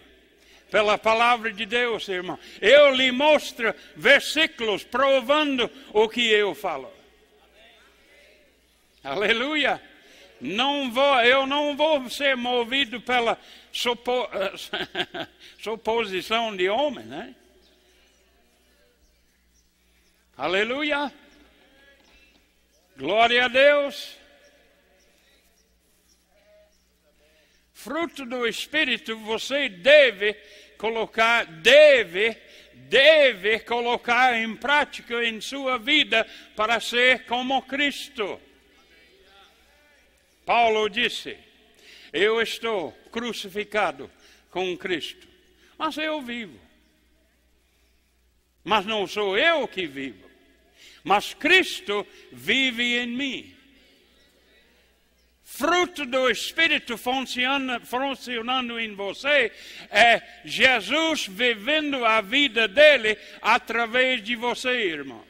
Pela 0.71 0.97
palavra 0.97 1.51
de 1.51 1.65
Deus, 1.65 2.07
irmão. 2.07 2.39
Eu 2.61 2.95
lhe 2.95 3.11
mostro 3.11 3.75
versículos 3.95 4.85
provando 4.85 5.69
o 5.93 6.07
que 6.07 6.31
eu 6.31 6.55
falo. 6.55 6.91
Aleluia. 9.03 9.81
Não 10.39 10.89
vou, 10.91 11.21
eu 11.21 11.45
não 11.45 11.75
vou 11.75 12.09
ser 12.09 12.35
movido 12.35 13.01
pela 13.01 13.37
supo, 13.71 14.27
suposição 15.61 16.55
de 16.55 16.67
homem, 16.69 17.05
né? 17.05 17.35
Aleluia! 20.37 21.13
Glória 22.97 23.45
a 23.45 23.47
Deus! 23.47 24.20
Fruto 27.83 28.25
do 28.25 28.47
Espírito 28.47 29.17
você 29.17 29.67
deve 29.67 30.33
colocar, 30.77 31.45
deve, 31.45 32.37
deve 32.73 33.59
colocar 33.61 34.37
em 34.37 34.55
prática 34.55 35.23
em 35.25 35.41
sua 35.41 35.79
vida 35.79 36.27
para 36.55 36.79
ser 36.79 37.25
como 37.25 37.61
Cristo. 37.63 38.39
Paulo 40.45 40.89
disse: 40.89 41.37
Eu 42.13 42.41
estou 42.41 42.91
crucificado 43.11 44.11
com 44.51 44.77
Cristo, 44.77 45.27
mas 45.77 45.97
eu 45.97 46.21
vivo. 46.21 46.59
Mas 48.63 48.85
não 48.85 49.07
sou 49.07 49.35
eu 49.35 49.67
que 49.67 49.87
vivo 49.87 50.31
mas 51.03 51.33
Cristo 51.33 52.05
vive 52.31 52.97
em 52.97 53.07
mim. 53.07 53.55
Fruto 55.81 56.05
do 56.05 56.29
Espírito 56.29 56.95
funcionando, 56.95 58.79
em 58.79 58.93
você 58.93 59.51
é 59.89 60.21
Jesus 60.45 61.25
vivendo 61.25 62.05
a 62.05 62.21
vida 62.21 62.67
dele 62.67 63.17
através 63.41 64.23
de 64.23 64.35
você, 64.35 64.69
irmão. 64.69 65.25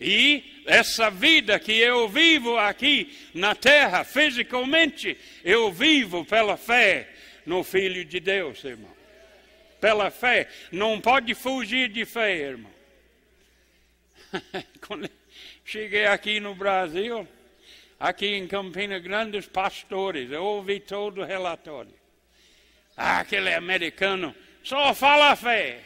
E 0.00 0.64
essa 0.66 1.10
vida 1.10 1.60
que 1.60 1.72
eu 1.72 2.08
vivo 2.08 2.58
aqui 2.58 3.16
na 3.32 3.54
terra, 3.54 4.02
fisicamente, 4.02 5.16
eu 5.44 5.70
vivo 5.70 6.24
pela 6.24 6.56
fé 6.56 7.08
no 7.46 7.62
Filho 7.62 8.04
de 8.04 8.18
Deus, 8.18 8.64
irmão 8.64 8.92
pela 9.80 10.10
fé. 10.10 10.48
Não 10.72 10.98
pode 10.98 11.34
fugir 11.34 11.90
de 11.90 12.06
fé, 12.06 12.34
irmão. 12.36 12.72
Quando 14.80 15.10
cheguei 15.62 16.06
aqui 16.06 16.40
no 16.40 16.54
Brasil, 16.54 17.28
aqui 17.98 18.34
em 18.34 18.46
Campina 18.46 18.98
Grande, 18.98 19.38
os 19.38 19.46
pastores, 19.46 20.30
eu 20.30 20.44
ouvi 20.44 20.80
todo 20.80 21.20
o 21.20 21.24
relatório. 21.24 21.94
Ah, 22.96 23.20
aquele 23.20 23.52
americano 23.52 24.34
só 24.62 24.94
fala 24.94 25.34
fé. 25.36 25.80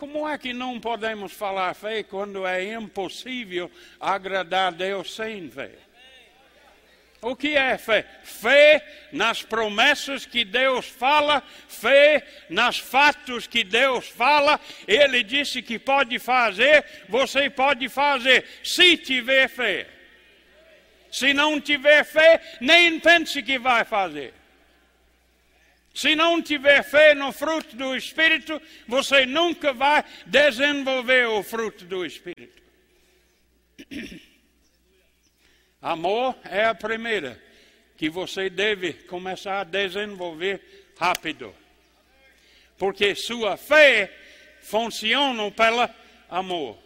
Como 0.00 0.26
é 0.26 0.38
que 0.38 0.54
não 0.54 0.80
podemos 0.80 1.32
falar 1.32 1.74
fé 1.74 2.02
quando 2.02 2.46
é 2.46 2.72
impossível 2.72 3.70
agradar 4.00 4.68
a 4.68 4.70
Deus 4.70 5.14
sem 5.14 5.50
fé? 5.50 5.89
O 7.22 7.36
que 7.36 7.54
é 7.54 7.76
fé? 7.76 8.06
Fé 8.22 9.08
nas 9.12 9.42
promessas 9.42 10.24
que 10.24 10.42
Deus 10.42 10.86
fala, 10.86 11.42
fé 11.68 12.26
nos 12.48 12.78
fatos 12.78 13.46
que 13.46 13.62
Deus 13.62 14.08
fala. 14.08 14.58
Ele 14.88 15.22
disse 15.22 15.60
que 15.60 15.78
pode 15.78 16.18
fazer, 16.18 16.84
você 17.08 17.50
pode 17.50 17.88
fazer, 17.90 18.46
se 18.64 18.96
tiver 18.96 19.48
fé. 19.48 19.86
Se 21.12 21.34
não 21.34 21.60
tiver 21.60 22.04
fé, 22.04 22.40
nem 22.60 22.98
pense 22.98 23.42
que 23.42 23.58
vai 23.58 23.84
fazer. 23.84 24.32
Se 25.92 26.14
não 26.14 26.40
tiver 26.40 26.82
fé 26.84 27.14
no 27.14 27.32
fruto 27.32 27.76
do 27.76 27.94
Espírito, 27.96 28.62
você 28.86 29.26
nunca 29.26 29.72
vai 29.72 30.04
desenvolver 30.24 31.26
o 31.28 31.42
fruto 31.42 31.84
do 31.84 32.06
Espírito. 32.06 32.62
Amor 35.80 36.36
é 36.44 36.64
a 36.64 36.74
primeira 36.74 37.40
que 37.96 38.10
você 38.10 38.50
deve 38.50 38.92
começar 38.92 39.60
a 39.60 39.64
desenvolver 39.64 40.92
rápido. 40.98 41.54
Porque 42.76 43.14
sua 43.14 43.56
fé 43.56 44.14
funciona 44.62 45.50
pelo 45.50 45.88
amor. 46.28 46.78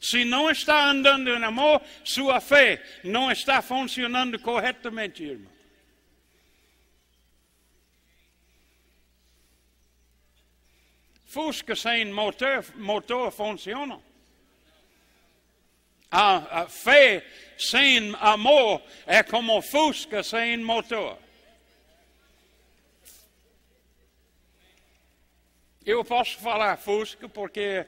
Se 0.00 0.22
não 0.24 0.50
está 0.50 0.90
andando 0.90 1.30
em 1.30 1.42
amor, 1.42 1.80
sua 2.04 2.38
fé 2.38 2.82
não 3.02 3.32
está 3.32 3.62
funcionando 3.62 4.38
corretamente, 4.38 5.22
irmão. 5.22 5.52
Fusca 11.24 11.74
sem 11.74 12.04
motor, 12.12 12.64
motor 12.76 13.32
funciona. 13.32 14.00
A, 16.16 16.60
a 16.60 16.68
fé 16.68 17.26
sem 17.58 18.14
amor 18.20 18.80
é 19.04 19.20
como 19.24 19.60
Fusca 19.60 20.22
sem 20.22 20.58
motor. 20.58 21.18
Eu 25.84 26.04
posso 26.04 26.38
falar 26.38 26.76
Fusca 26.76 27.28
porque 27.28 27.84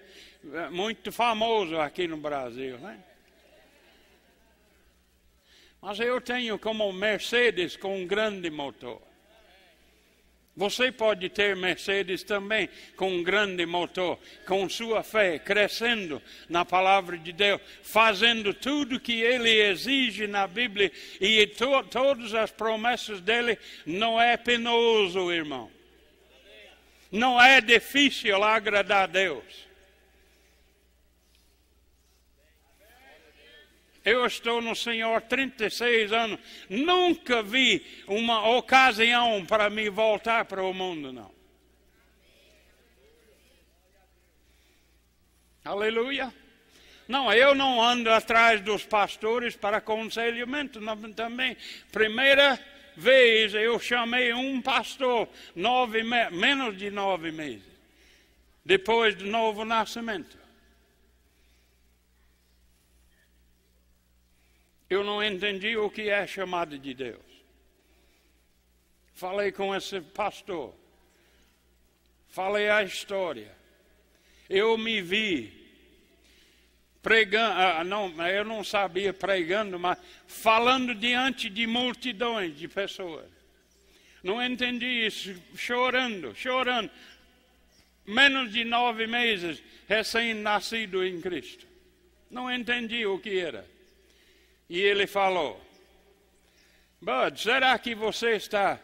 é 0.52 0.68
muito 0.70 1.12
famoso 1.12 1.78
aqui 1.78 2.08
no 2.08 2.16
Brasil, 2.16 2.76
né? 2.78 3.00
Mas 5.80 6.00
eu 6.00 6.20
tenho 6.20 6.58
como 6.58 6.92
Mercedes 6.92 7.76
com 7.76 7.96
um 7.96 8.08
grande 8.08 8.50
motor. 8.50 9.00
Você 10.56 10.90
pode 10.90 11.28
ter 11.28 11.54
Mercedes 11.54 12.22
também 12.22 12.70
com 12.96 13.10
um 13.10 13.22
grande 13.22 13.66
motor, 13.66 14.18
com 14.46 14.66
sua 14.70 15.02
fé 15.02 15.38
crescendo 15.38 16.22
na 16.48 16.64
palavra 16.64 17.18
de 17.18 17.30
Deus, 17.30 17.60
fazendo 17.82 18.54
tudo 18.54 18.98
que 18.98 19.20
ele 19.20 19.50
exige 19.50 20.26
na 20.26 20.46
Bíblia 20.46 20.90
e 21.20 21.46
to, 21.46 21.84
todas 21.90 22.32
as 22.32 22.50
promessas 22.50 23.20
dele. 23.20 23.58
Não 23.84 24.18
é 24.18 24.34
penoso, 24.38 25.30
irmão. 25.30 25.70
Não 27.12 27.40
é 27.40 27.60
difícil 27.60 28.42
agradar 28.42 29.04
a 29.04 29.06
Deus. 29.06 29.65
Eu 34.06 34.24
estou 34.24 34.62
no 34.62 34.76
Senhor 34.76 35.20
36 35.22 36.12
anos. 36.12 36.38
Nunca 36.70 37.42
vi 37.42 37.84
uma 38.06 38.48
ocasião 38.56 39.44
para 39.44 39.68
me 39.68 39.90
voltar 39.90 40.44
para 40.44 40.62
o 40.62 40.72
mundo, 40.72 41.12
não. 41.12 41.34
Aleluia. 45.64 46.32
Não, 47.08 47.32
eu 47.32 47.52
não 47.52 47.82
ando 47.82 48.08
atrás 48.08 48.60
dos 48.60 48.84
pastores 48.84 49.56
para 49.56 49.78
aconselhamento 49.78 50.80
também. 51.12 51.56
Primeira 51.90 52.60
vez 52.96 53.54
eu 53.54 53.80
chamei 53.80 54.32
um 54.32 54.62
pastor, 54.62 55.28
nove, 55.52 56.04
menos 56.30 56.78
de 56.78 56.92
nove 56.92 57.32
meses, 57.32 57.66
depois 58.64 59.16
do 59.16 59.26
novo 59.26 59.64
nascimento. 59.64 60.45
Eu 64.88 65.03
não 65.03 65.22
entendi 65.22 65.77
o 65.77 65.90
que 65.90 66.09
é 66.09 66.27
chamada 66.27 66.79
de 66.79 66.94
Deus. 66.94 67.25
Falei 69.14 69.51
com 69.51 69.75
esse 69.75 70.01
pastor. 70.01 70.75
Falei 72.29 72.68
a 72.68 72.83
história. 72.83 73.51
Eu 74.49 74.77
me 74.79 75.01
vi 75.03 75.66
pregando, 77.03 77.55
ah, 77.61 77.85
não, 77.85 78.27
eu 78.27 78.44
não 78.44 78.62
sabia 78.62 79.12
pregando, 79.12 79.79
mas 79.79 79.99
falando 80.27 80.94
diante 80.94 81.49
de 81.49 81.66
multidões 81.66 82.57
de 82.57 82.68
pessoas. 82.68 83.27
Não 84.22 84.44
entendi 84.44 85.07
isso, 85.07 85.35
chorando, 85.57 86.35
chorando. 86.35 86.90
Menos 88.05 88.53
de 88.53 88.64
nove 88.64 89.07
meses, 89.07 89.62
recém-nascido 89.88 91.05
em 91.05 91.20
Cristo. 91.20 91.66
Não 92.31 92.53
entendi 92.53 93.07
o 93.07 93.18
que 93.18 93.38
era. 93.38 93.75
E 94.68 94.81
ele 94.81 95.07
falou: 95.07 95.61
Bud, 97.00 97.40
será 97.40 97.79
que 97.79 97.94
você 97.94 98.33
está 98.33 98.81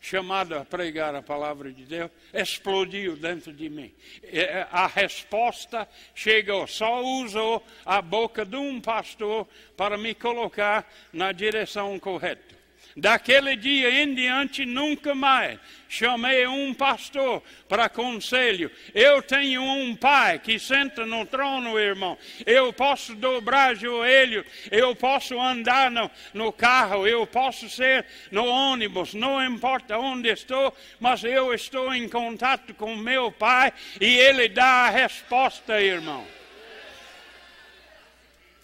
chamado 0.00 0.54
a 0.54 0.64
pregar 0.64 1.14
a 1.14 1.22
palavra 1.22 1.72
de 1.72 1.84
Deus? 1.84 2.10
Explodiu 2.32 3.16
dentro 3.16 3.52
de 3.52 3.68
mim. 3.68 3.94
É, 4.22 4.66
a 4.70 4.86
resposta 4.86 5.88
chegou, 6.14 6.66
só 6.66 7.02
usou 7.02 7.64
a 7.84 8.02
boca 8.02 8.44
de 8.44 8.56
um 8.56 8.80
pastor 8.80 9.46
para 9.76 9.96
me 9.96 10.14
colocar 10.14 10.90
na 11.12 11.30
direção 11.30 11.98
correta. 11.98 12.55
Daquele 12.96 13.56
dia 13.56 14.02
em 14.02 14.14
diante, 14.14 14.64
nunca 14.64 15.14
mais 15.14 15.58
chamei 15.88 16.46
um 16.46 16.72
pastor 16.74 17.42
para 17.68 17.88
conselho. 17.88 18.70
Eu 18.94 19.22
tenho 19.22 19.62
um 19.62 19.94
pai 19.94 20.38
que 20.38 20.58
senta 20.58 21.04
no 21.04 21.26
trono, 21.26 21.78
irmão. 21.78 22.16
Eu 22.44 22.72
posso 22.72 23.14
dobrar 23.14 23.76
joelho, 23.76 24.44
eu 24.70 24.94
posso 24.96 25.38
andar 25.38 25.90
no, 25.90 26.10
no 26.32 26.52
carro, 26.52 27.06
eu 27.06 27.26
posso 27.26 27.68
ser 27.68 28.06
no 28.30 28.46
ônibus, 28.46 29.14
não 29.14 29.44
importa 29.44 29.98
onde 29.98 30.28
estou, 30.28 30.74
mas 30.98 31.22
eu 31.22 31.52
estou 31.52 31.94
em 31.94 32.08
contato 32.08 32.74
com 32.74 32.96
meu 32.96 33.30
pai 33.30 33.72
e 34.00 34.06
ele 34.06 34.48
dá 34.48 34.86
a 34.86 34.90
resposta, 34.90 35.80
irmão. 35.80 36.26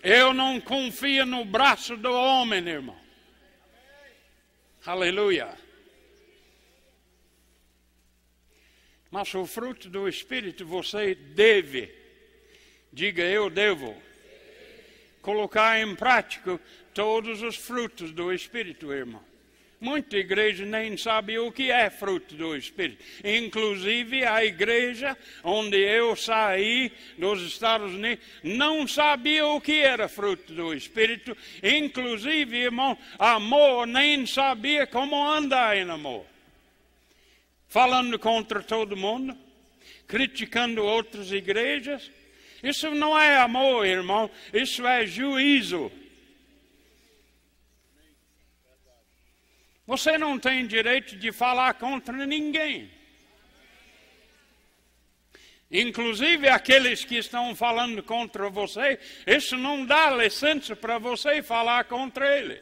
Eu 0.02 0.34
não 0.34 0.60
confio 0.60 1.24
no 1.24 1.44
braço 1.44 1.96
do 1.96 2.12
homem, 2.12 2.66
irmão. 2.66 3.01
Aleluia. 4.84 5.56
Mas 9.10 9.32
o 9.34 9.46
fruto 9.46 9.88
do 9.88 10.08
Espírito 10.08 10.66
você 10.66 11.14
deve, 11.14 11.94
diga 12.92 13.22
eu 13.22 13.48
devo, 13.48 13.94
colocar 15.20 15.78
em 15.78 15.94
prática 15.94 16.58
todos 16.92 17.42
os 17.42 17.56
frutos 17.56 18.10
do 18.10 18.32
Espírito, 18.32 18.92
irmão. 18.92 19.31
Muita 19.82 20.16
igreja 20.16 20.64
nem 20.64 20.96
sabe 20.96 21.40
o 21.40 21.50
que 21.50 21.68
é 21.68 21.90
fruto 21.90 22.36
do 22.36 22.56
Espírito. 22.56 23.04
Inclusive 23.24 24.24
a 24.24 24.44
igreja 24.44 25.18
onde 25.42 25.76
eu 25.76 26.14
saí 26.14 26.92
dos 27.18 27.42
Estados 27.42 27.92
Unidos 27.92 28.24
não 28.44 28.86
sabia 28.86 29.44
o 29.44 29.60
que 29.60 29.80
era 29.80 30.08
fruto 30.08 30.52
do 30.52 30.72
Espírito. 30.72 31.36
Inclusive, 31.60 32.58
irmão, 32.58 32.96
amor 33.18 33.84
nem 33.88 34.24
sabia 34.24 34.86
como 34.86 35.20
andar 35.20 35.76
em 35.76 35.90
amor. 35.90 36.24
Falando 37.68 38.20
contra 38.20 38.62
todo 38.62 38.96
mundo, 38.96 39.36
criticando 40.06 40.84
outras 40.84 41.32
igrejas. 41.32 42.08
Isso 42.62 42.88
não 42.92 43.18
é 43.18 43.36
amor, 43.36 43.84
irmão, 43.84 44.30
isso 44.54 44.86
é 44.86 45.04
juízo. 45.04 45.90
Você 49.86 50.16
não 50.16 50.38
tem 50.38 50.66
direito 50.66 51.16
de 51.16 51.32
falar 51.32 51.74
contra 51.74 52.24
ninguém. 52.26 52.90
Inclusive 55.70 56.48
aqueles 56.48 57.02
que 57.04 57.16
estão 57.16 57.56
falando 57.56 58.02
contra 58.02 58.50
você, 58.50 59.00
isso 59.26 59.56
não 59.56 59.86
dá 59.86 60.10
licença 60.10 60.76
para 60.76 60.98
você 60.98 61.42
falar 61.42 61.84
contra 61.84 62.38
eles. 62.38 62.60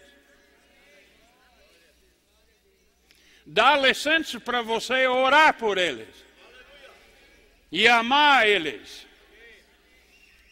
Dá 3.44 3.76
licença 3.76 4.38
para 4.38 4.62
você 4.62 5.08
orar 5.08 5.54
por 5.54 5.76
eles 5.76 6.30
e 7.72 7.88
amar 7.88 8.46
eles. 8.46 9.09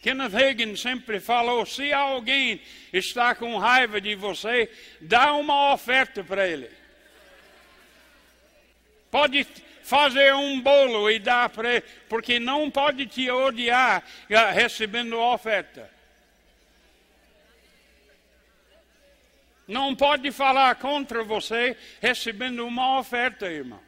Kenneth 0.01 0.35
Hagin 0.35 0.75
sempre 0.75 1.19
falou: 1.19 1.65
se 1.65 1.91
alguém 1.91 2.61
está 2.93 3.35
com 3.35 3.57
raiva 3.57 3.99
de 3.99 4.15
você, 4.15 4.71
dá 5.01 5.33
uma 5.33 5.73
oferta 5.73 6.23
para 6.23 6.47
ele. 6.47 6.69
Pode 9.11 9.45
fazer 9.83 10.33
um 10.35 10.61
bolo 10.61 11.09
e 11.09 11.19
dar 11.19 11.49
para 11.49 11.75
ele, 11.75 11.85
porque 12.07 12.39
não 12.39 12.69
pode 12.69 13.07
te 13.07 13.29
odiar 13.29 14.03
ah, 14.31 14.51
recebendo 14.51 15.19
oferta. 15.19 15.89
Não 19.67 19.95
pode 19.95 20.31
falar 20.31 20.73
contra 20.75 21.23
você 21.23 21.77
recebendo 22.01 22.65
uma 22.65 22.99
oferta, 22.99 23.45
irmão. 23.51 23.81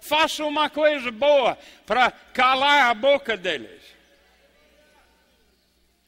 Faça 0.00 0.44
uma 0.44 0.70
coisa 0.70 1.10
boa 1.12 1.58
para 1.86 2.10
calar 2.10 2.90
a 2.90 2.94
boca 2.94 3.36
deles. 3.36 3.99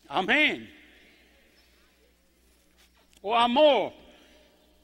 Amém. 0.08 0.68
O 3.22 3.32
amor 3.32 3.94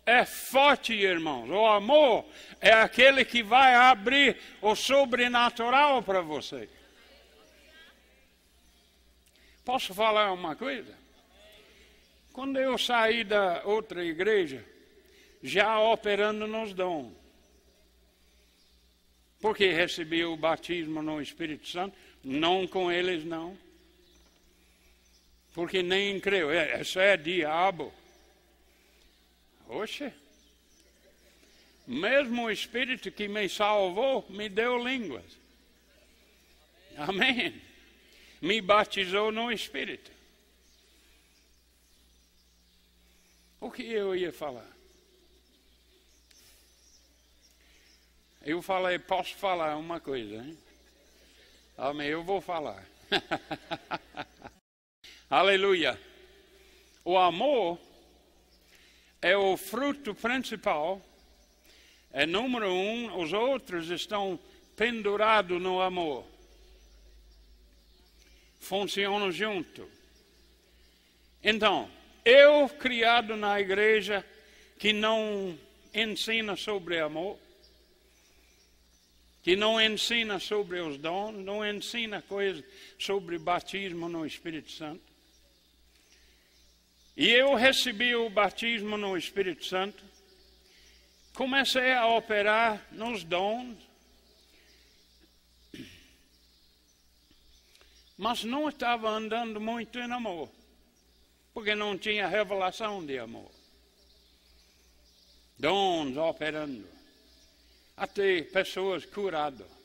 é 0.07 0.25
forte, 0.25 0.95
irmãos. 0.95 1.51
O 1.51 1.67
amor 1.67 2.25
é 2.61 2.73
aquele 2.73 3.25
que 3.25 3.43
vai 3.43 3.75
abrir 3.75 4.39
o 4.63 4.75
sobrenatural 4.75 6.03
para 6.03 6.21
você. 6.21 6.69
Posso 9.65 9.93
falar 9.93 10.33
uma 10.33 10.57
coisa? 10.57 10.97
Quando 12.33 12.59
eu 12.59 12.79
saí 12.79 13.23
da 13.23 13.63
outra 13.65 14.03
igreja, 14.05 14.65
já 15.43 15.79
operando 15.79 16.47
nos 16.47 16.73
dons, 16.73 17.13
Porque 19.41 19.71
recebi 19.71 20.25
o 20.25 20.37
batismo 20.37 21.01
no 21.01 21.23
Espírito 21.23 21.69
Santo, 21.69 21.97
não 22.25 22.67
com 22.67 22.91
eles 22.91 23.25
não. 23.25 23.57
Porque 25.59 25.83
nem 25.83 26.21
creio, 26.21 26.53
é, 26.53 26.81
isso 26.81 27.01
é 27.01 27.17
diabo. 27.17 27.93
Oxe. 29.67 30.13
Mesmo 31.85 32.45
o 32.45 32.51
Espírito 32.53 33.11
que 33.11 33.27
me 33.27 33.49
salvou 33.49 34.25
me 34.31 34.49
deu 34.49 34.79
línguas. 34.79 35.25
Amém. 36.97 37.61
Me 38.41 38.61
batizou 38.61 39.33
no 39.33 39.51
Espírito. 39.51 40.13
O 43.61 43.69
que 43.69 43.83
eu 43.83 44.15
ia 44.15 44.33
falar? 44.33 44.71
Eu 48.43 48.63
falei, 48.63 49.01
posso 49.01 49.35
falar 49.35 49.77
uma 49.77 49.99
coisa, 49.99 50.37
hein? 50.37 50.57
Amém, 51.77 52.07
eu 52.07 52.23
vou 52.23 52.41
falar. 52.41 52.87
Aleluia. 55.31 56.01
O 57.05 57.19
amor 57.19 57.79
é 59.21 59.37
o 59.37 59.59
fruto 59.59 60.15
principal, 60.15 61.03
é 62.11 62.25
número 62.25 62.73
um, 62.73 63.21
os 63.21 63.35
outros 63.35 63.91
estão 63.91 64.41
pendurados 64.75 65.61
no 65.61 65.83
amor. 65.83 66.25
Funcionam 68.59 69.31
junto. 69.31 69.87
Então, 71.45 71.91
eu 72.25 72.67
criado 72.67 73.37
na 73.37 73.61
igreja 73.61 74.25
que 74.79 74.95
não 74.95 75.59
ensina 75.93 76.57
sobre 76.57 77.01
amor, 77.01 77.39
que 79.43 79.55
não 79.57 79.79
ensina 79.79 80.41
sobre 80.41 80.81
os 80.81 80.97
dons, 80.97 81.35
não 81.37 81.63
ensina 81.67 82.23
coisas 82.23 82.65
sobre 82.99 83.37
batismo 83.37 84.09
no 84.09 84.25
Espírito 84.25 84.71
Santo. 84.71 85.08
E 87.19 87.31
eu 87.31 87.57
recebi 87.57 88.15
o 88.15 88.31
batismo 88.31 88.97
no 88.97 89.17
Espírito 89.17 89.65
Santo, 89.65 90.05
comecei 91.35 91.93
a 91.93 92.07
operar 92.07 92.87
nos 92.93 93.25
dons, 93.25 93.77
mas 98.17 98.45
não 98.45 98.69
estava 98.69 99.11
andando 99.11 99.61
muito 99.61 99.99
em 99.99 100.13
amor, 100.13 100.49
porque 101.53 101.75
não 101.75 101.99
tinha 101.99 102.29
revelação 102.29 103.05
de 103.05 103.19
amor. 103.19 103.51
Dons 105.59 106.17
operando 106.17 106.89
até 107.97 108.43
pessoas 108.43 109.05
curadas. 109.05 109.78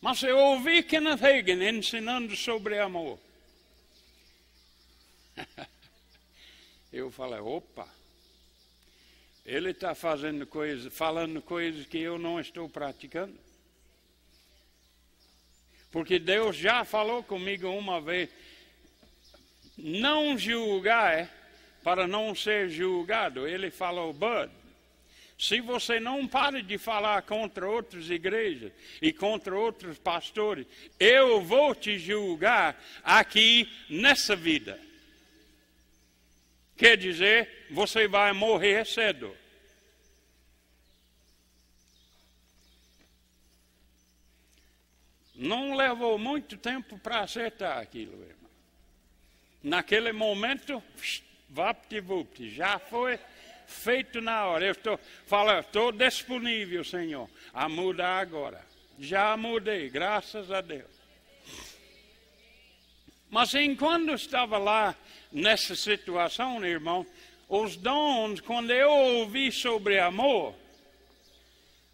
Mas 0.00 0.22
eu 0.22 0.38
ouvi 0.38 0.82
Kenneth 0.82 1.22
Hagin 1.22 1.62
ensinando 1.62 2.34
sobre 2.34 2.78
amor. 2.78 3.18
eu 6.90 7.10
falei, 7.10 7.40
opa, 7.40 7.86
ele 9.44 9.70
está 9.72 9.94
fazendo 9.94 10.46
coisas, 10.46 10.92
falando 10.92 11.42
coisas 11.42 11.84
que 11.86 11.98
eu 11.98 12.18
não 12.18 12.40
estou 12.40 12.68
praticando. 12.68 13.38
Porque 15.90 16.18
Deus 16.18 16.56
já 16.56 16.84
falou 16.84 17.22
comigo 17.22 17.68
uma 17.68 18.00
vez, 18.00 18.30
não 19.76 20.38
julgar 20.38 21.12
é 21.12 21.28
para 21.82 22.06
não 22.06 22.34
ser 22.34 22.70
julgado. 22.70 23.46
Ele 23.46 23.70
falou, 23.70 24.12
Bud, 24.12 24.50
se 25.40 25.58
você 25.58 25.98
não 25.98 26.28
para 26.28 26.62
de 26.62 26.76
falar 26.76 27.22
contra 27.22 27.66
outras 27.66 28.10
igrejas 28.10 28.70
e 29.00 29.10
contra 29.10 29.56
outros 29.56 29.96
pastores, 29.96 30.66
eu 30.98 31.40
vou 31.40 31.74
te 31.74 31.98
julgar 31.98 32.78
aqui 33.02 33.66
nessa 33.88 34.36
vida. 34.36 34.78
Quer 36.76 36.98
dizer, 36.98 37.68
você 37.70 38.06
vai 38.06 38.34
morrer 38.34 38.84
cedo. 38.84 39.34
Não 45.34 45.74
levou 45.74 46.18
muito 46.18 46.58
tempo 46.58 46.98
para 46.98 47.20
acertar 47.20 47.78
aquilo, 47.78 48.12
irmão. 48.12 48.50
Naquele 49.62 50.12
momento, 50.12 50.82
VaptVupt, 51.48 52.50
já 52.50 52.78
foi 52.78 53.18
feito 53.70 54.20
na 54.20 54.44
hora. 54.46 54.66
Eu 54.66 54.72
estou 54.72 55.00
falando, 55.26 55.60
estou 55.60 55.92
disponível, 55.92 56.84
Senhor, 56.84 57.28
a 57.54 57.68
mudar 57.68 58.18
agora. 58.18 58.60
Já 58.98 59.36
mudei, 59.36 59.88
graças 59.88 60.50
a 60.50 60.60
Deus. 60.60 61.00
Mas 63.30 63.54
enquanto 63.54 64.12
estava 64.12 64.58
lá 64.58 64.94
nessa 65.32 65.76
situação, 65.76 66.64
irmão, 66.64 67.06
os 67.48 67.76
dons, 67.76 68.40
quando 68.40 68.72
eu 68.72 68.90
ouvi 68.90 69.50
sobre 69.50 69.98
amor, 69.98 70.54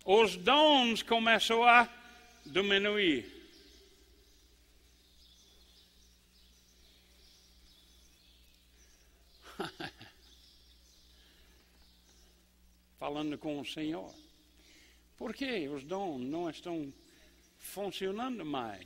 os 0.05 0.37
dons 0.37 1.03
começaram 1.03 1.65
a 1.65 1.89
diminuir. 2.45 3.37
Falando 13.07 13.39
com 13.39 13.61
o 13.61 13.65
Senhor. 13.65 14.13
Por 15.17 15.33
que 15.33 15.69
os 15.69 15.85
dons 15.85 16.21
não 16.23 16.51
estão 16.51 16.93
funcionando 17.57 18.45
mais? 18.45 18.85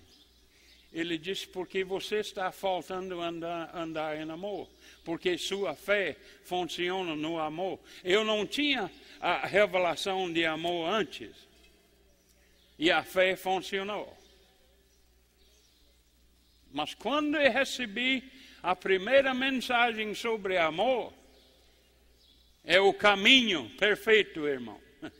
Ele 0.92 1.16
disse, 1.16 1.48
porque 1.48 1.83
você 1.83 2.16
está 2.16 2.52
faltando 2.52 3.18
andar, 3.18 3.74
andar 3.74 4.18
em 4.18 4.30
amor. 4.30 4.68
Porque 5.06 5.38
sua 5.38 5.74
fé 5.74 6.18
funciona 6.44 7.16
no 7.16 7.38
amor. 7.38 7.80
Eu 8.04 8.22
não 8.22 8.46
tinha 8.46 8.92
a 9.22 9.46
revelação 9.46 10.30
de 10.30 10.44
amor 10.44 10.90
antes. 10.90 11.35
E 12.78 12.90
a 12.90 13.02
fé 13.02 13.35
funcionou. 13.37 14.14
Mas 16.70 16.92
quando 16.92 17.38
eu 17.38 17.50
recebi 17.50 18.30
a 18.62 18.76
primeira 18.76 19.33
mensagem 19.33 20.14
sobre 20.14 20.59
amor 20.59 21.11
é 22.64 22.81
o 22.81 22.92
caminho 22.92 23.70
perfeito, 23.79 24.46
irmão. 24.46 24.81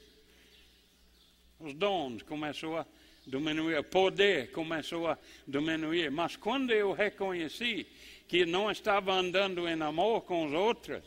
Os 1.59 1.75
dons 1.75 2.23
começou 2.23 2.79
a 2.79 2.87
diminuir, 3.27 3.79
o 3.79 3.85
poder 3.85 4.51
começou 4.51 5.07
a 5.07 5.19
diminuir. 5.47 6.11
Mas 6.11 6.37
quando 6.37 6.73
eu 6.73 6.93
reconheci 6.93 7.87
que 8.27 8.45
não 8.45 8.71
estava 8.71 9.13
andando 9.13 9.69
em 9.69 9.81
amor 9.81 10.23
com 10.23 10.47
os 10.47 10.53
outros, 10.53 11.03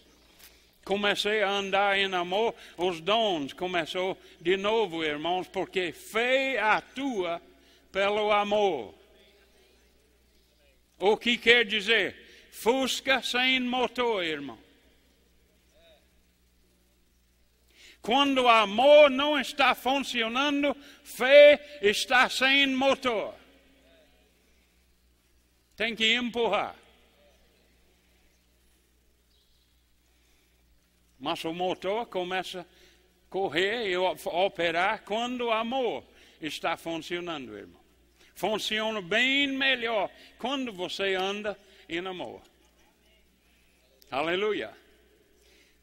comecei 0.85 1.41
a 1.41 1.49
andar 1.49 1.97
em 1.97 2.13
amor, 2.13 2.55
os 2.77 2.99
dons 2.99 3.53
começou 3.53 4.17
de 4.39 4.57
novo, 4.57 5.03
irmãos, 5.03 5.47
porque 5.47 5.91
fé 5.91 6.59
atua 6.59 7.41
pelo 7.91 8.31
amor. 8.31 8.93
O 10.99 11.17
que 11.17 11.37
quer 11.37 11.65
dizer? 11.65 12.15
Fusca 12.51 13.21
sem 13.21 13.59
motor, 13.59 14.23
irmão. 14.23 14.57
Quando 18.03 18.43
o 18.43 18.49
amor 18.49 19.09
não 19.09 19.39
está 19.39 19.73
funcionando, 19.73 20.75
fé 21.05 21.79
está 21.81 22.29
sem 22.29 22.67
motor. 22.67 23.33
Tem 25.77 25.95
que 25.95 26.13
empurrar. 26.13 26.75
Mas 31.17 31.45
o 31.45 31.53
motor 31.53 32.05
começa 32.07 32.59
a 32.59 32.65
correr 33.29 33.89
e 33.89 33.95
operar 33.95 35.03
quando 35.03 35.45
o 35.45 35.51
amor 35.51 36.03
está 36.41 36.75
funcionando, 36.75 37.57
irmão. 37.57 37.81
Funciona 38.35 39.01
bem 39.01 39.47
melhor 39.47 40.11
quando 40.37 40.73
você 40.73 41.15
anda 41.15 41.57
em 41.87 42.05
amor. 42.05 42.41
Aleluia. 44.11 44.75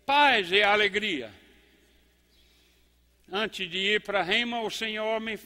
Paz 0.05 0.53
e 0.53 0.63
alegria. 0.63 1.40
Antes 3.31 3.71
de 3.71 3.79
ir 3.79 4.01
para 4.01 4.23
Rema, 4.23 4.61
o 4.61 4.71
Senhor 4.71 5.21
me 5.21 5.39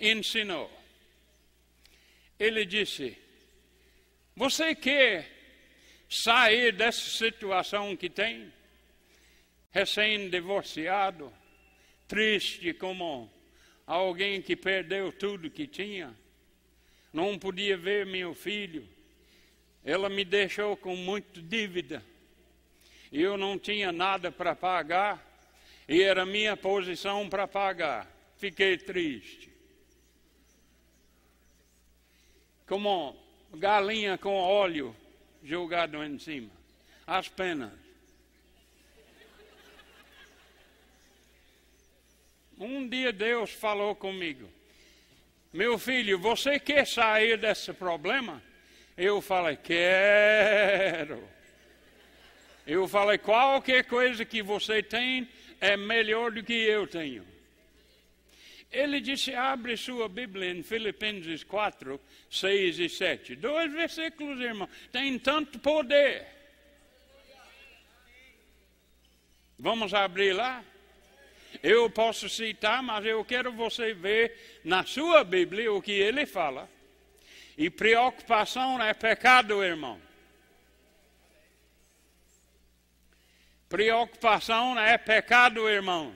ensinou. 0.00 0.70
Ele 2.38 2.64
disse: 2.64 3.16
Você 4.34 4.74
quer 4.74 5.30
sair 6.08 6.72
dessa 6.72 7.08
situação 7.10 7.96
que 7.96 8.10
tem? 8.10 8.52
Recém-divorciado, 9.70 11.32
triste 12.08 12.72
como 12.72 13.30
alguém 13.86 14.42
que 14.42 14.56
perdeu 14.56 15.12
tudo 15.12 15.50
que 15.50 15.66
tinha, 15.66 16.14
não 17.12 17.38
podia 17.38 17.76
ver 17.76 18.06
meu 18.06 18.34
filho 18.34 18.88
ela 19.88 20.10
me 20.10 20.22
deixou 20.22 20.76
com 20.76 20.94
muita 20.94 21.40
dívida. 21.40 22.04
Eu 23.10 23.38
não 23.38 23.58
tinha 23.58 23.90
nada 23.90 24.30
para 24.30 24.54
pagar. 24.54 25.26
E 25.88 26.02
era 26.02 26.26
minha 26.26 26.54
posição 26.54 27.30
para 27.30 27.48
pagar. 27.48 28.06
Fiquei 28.36 28.76
triste. 28.76 29.50
Como 32.66 33.16
galinha 33.54 34.18
com 34.18 34.34
óleo 34.34 34.94
jogado 35.42 36.04
em 36.04 36.18
cima. 36.18 36.50
As 37.06 37.26
penas. 37.26 37.72
Um 42.58 42.86
dia 42.86 43.10
Deus 43.10 43.50
falou 43.52 43.94
comigo: 43.94 44.46
Meu 45.52 45.78
filho, 45.78 46.18
você 46.18 46.58
quer 46.58 46.86
sair 46.86 47.38
desse 47.38 47.72
problema? 47.72 48.42
Eu 48.94 49.22
falei: 49.22 49.56
Quero. 49.56 51.26
Eu 52.66 52.86
falei: 52.86 53.16
Qualquer 53.16 53.84
coisa 53.84 54.24
que 54.24 54.42
você 54.42 54.82
tem 54.82 55.26
é 55.60 55.76
melhor 55.76 56.30
do 56.32 56.42
que 56.42 56.52
eu 56.52 56.86
tenho. 56.86 57.26
Ele 58.70 59.00
disse: 59.00 59.34
abre 59.34 59.76
sua 59.76 60.08
Bíblia 60.08 60.50
em 60.50 60.62
Filipenses 60.62 61.42
4, 61.42 62.00
6 62.30 62.78
e 62.78 62.88
7. 62.88 63.36
Dois 63.36 63.72
versículos, 63.72 64.40
irmão. 64.40 64.68
Tem 64.92 65.18
tanto 65.18 65.58
poder. 65.58 66.26
Vamos 69.58 69.92
abrir 69.92 70.32
lá? 70.34 70.62
Eu 71.62 71.90
posso 71.90 72.28
citar, 72.28 72.82
mas 72.82 73.04
eu 73.04 73.24
quero 73.24 73.52
você 73.52 73.92
ver 73.94 74.60
na 74.62 74.84
sua 74.84 75.24
Bíblia 75.24 75.72
o 75.72 75.82
que 75.82 75.92
ele 75.92 76.26
fala. 76.26 76.68
E 77.56 77.68
preocupação 77.68 78.80
é 78.80 78.94
pecado, 78.94 79.64
irmão. 79.64 80.00
Preocupação 83.68 84.78
é 84.78 84.96
pecado, 84.96 85.68
irmão. 85.68 86.14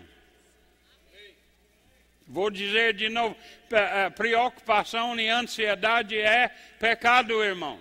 Vou 2.27 2.51
dizer 2.51 2.95
de 2.95 3.11
novo: 3.11 3.37
eh, 3.71 4.09
preocupação 4.11 5.19
e 5.21 5.29
ansiedade 5.29 6.17
é 6.17 6.49
pecado, 6.79 7.45
irmão. 7.45 7.79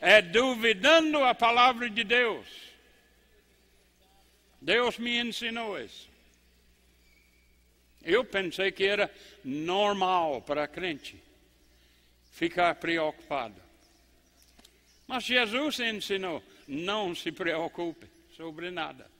É 0.00 0.20
duvidando 0.20 1.22
a 1.22 1.32
palavra 1.32 1.88
de 1.88 2.02
Deus. 2.02 2.46
Deus 4.60 4.98
me 4.98 5.16
ensinou 5.18 5.78
isso. 5.78 6.08
Eu 8.02 8.24
pensei 8.24 8.72
que 8.72 8.84
era 8.84 9.08
normal 9.44 10.42
para 10.42 10.66
crente 10.66 11.22
ficar 12.32 12.74
preocupado. 12.74 13.62
Mas 15.06 15.22
Jesus 15.22 15.78
ensinou: 15.78 16.42
não 16.66 17.14
se 17.14 17.30
preocupe 17.30 18.07
sobre 18.38 18.70
nada. 18.70 19.10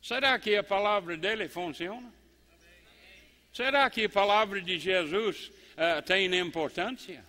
Será 0.00 0.38
que 0.38 0.54
a 0.54 0.62
palavra 0.62 1.16
dele 1.16 1.48
funciona? 1.48 2.12
Será 3.52 3.90
que 3.90 4.04
a 4.04 4.08
palavra 4.08 4.62
de 4.62 4.78
Jesus 4.78 5.50
uh, 5.72 6.00
tem 6.06 6.32
importância? 6.38 7.24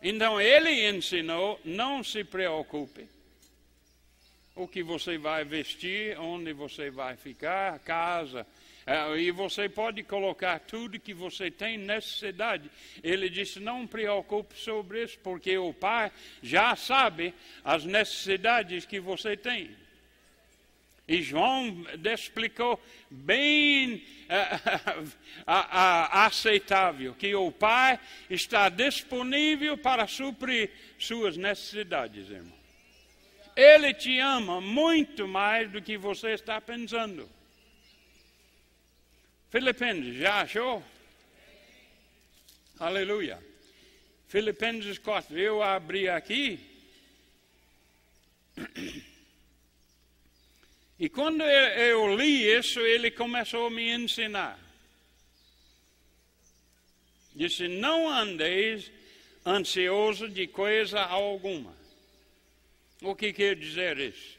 Então 0.00 0.40
ele 0.40 0.88
ensinou: 0.88 1.60
não 1.66 2.02
se 2.02 2.24
preocupe 2.24 3.06
o 4.54 4.66
que 4.66 4.82
você 4.82 5.18
vai 5.18 5.44
vestir, 5.44 6.18
onde 6.18 6.54
você 6.54 6.90
vai 6.90 7.14
ficar, 7.14 7.78
casa. 7.80 8.46
Uh, 8.86 9.16
e 9.16 9.30
você 9.30 9.66
pode 9.66 10.02
colocar 10.02 10.58
tudo 10.60 11.00
que 11.00 11.14
você 11.14 11.50
tem 11.50 11.78
necessidade. 11.78 12.70
Ele 13.02 13.30
disse: 13.30 13.58
não 13.58 13.86
preocupe 13.86 14.58
sobre 14.58 15.04
isso, 15.04 15.18
porque 15.22 15.56
o 15.56 15.72
Pai 15.72 16.12
já 16.42 16.76
sabe 16.76 17.32
as 17.64 17.84
necessidades 17.84 18.84
que 18.84 19.00
você 19.00 19.36
tem. 19.36 19.70
E 21.06 21.22
João 21.22 21.86
explicou 22.12 22.82
bem 23.10 23.96
uh, 24.28 25.02
uh, 25.02 25.12
aceitável 25.46 27.14
que 27.14 27.34
o 27.34 27.52
Pai 27.52 28.00
está 28.28 28.68
disponível 28.68 29.76
para 29.76 30.06
suprir 30.06 30.70
suas 30.98 31.36
necessidades, 31.36 32.30
irmão. 32.30 32.64
Ele 33.56 33.94
te 33.94 34.18
ama 34.18 34.60
muito 34.60 35.28
mais 35.28 35.70
do 35.70 35.80
que 35.80 35.96
você 35.96 36.30
está 36.30 36.60
pensando. 36.60 37.28
Filipenses, 39.54 40.16
já 40.16 40.40
achou? 40.40 40.82
Aleluia. 42.76 43.40
Filipenses 44.26 44.98
4, 44.98 45.38
eu 45.38 45.62
abri 45.62 46.08
aqui. 46.08 46.58
E 50.98 51.08
quando 51.08 51.44
eu 51.44 52.16
li 52.16 52.52
isso, 52.52 52.80
ele 52.80 53.12
começou 53.12 53.68
a 53.68 53.70
me 53.70 53.92
ensinar. 53.92 54.58
Disse: 57.32 57.68
Não 57.68 58.08
andeis 58.08 58.90
ansioso 59.46 60.28
de 60.28 60.48
coisa 60.48 61.00
alguma. 61.00 61.76
O 63.00 63.14
que 63.14 63.32
quer 63.32 63.54
dizer 63.54 64.00
isso? 64.00 64.36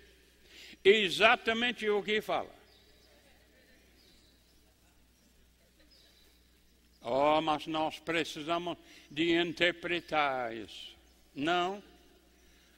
Exatamente 0.83 1.89
o 1.89 2.03
que 2.03 2.19
fala. 2.19 2.53
Oh, 7.07 7.39
mas 7.39 7.67
nós 7.67 7.99
precisamos 7.99 8.75
de 9.11 9.31
interpretar 9.39 10.55
isso. 10.55 10.95
Não. 11.35 11.81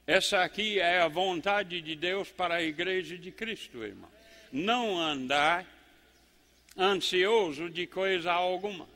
Essa 0.06 0.42
aqui 0.42 0.78
é 0.78 1.00
a 1.00 1.08
vontade 1.08 1.80
de 1.80 1.96
Deus 1.96 2.28
para 2.30 2.56
a 2.56 2.62
igreja 2.62 3.16
de 3.16 3.32
Cristo, 3.32 3.82
irmão. 3.82 4.10
Não 4.52 5.00
andar 5.00 5.66
ansioso 6.76 7.70
de 7.70 7.86
coisa 7.86 8.30
alguma. 8.30 8.86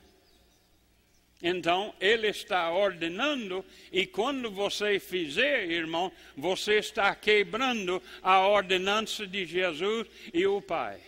Então, 1.42 1.94
ele 1.98 2.28
está 2.28 2.70
ordenando, 2.70 3.64
e 3.90 4.06
quando 4.06 4.50
você 4.50 5.00
fizer, 5.00 5.64
irmão, 5.64 6.12
você 6.36 6.78
está 6.78 7.14
quebrando 7.16 8.02
a 8.22 8.46
ordenança 8.46 9.26
de 9.26 9.46
Jesus 9.46 10.06
e 10.32 10.46
o 10.46 10.60
Pai. 10.60 11.00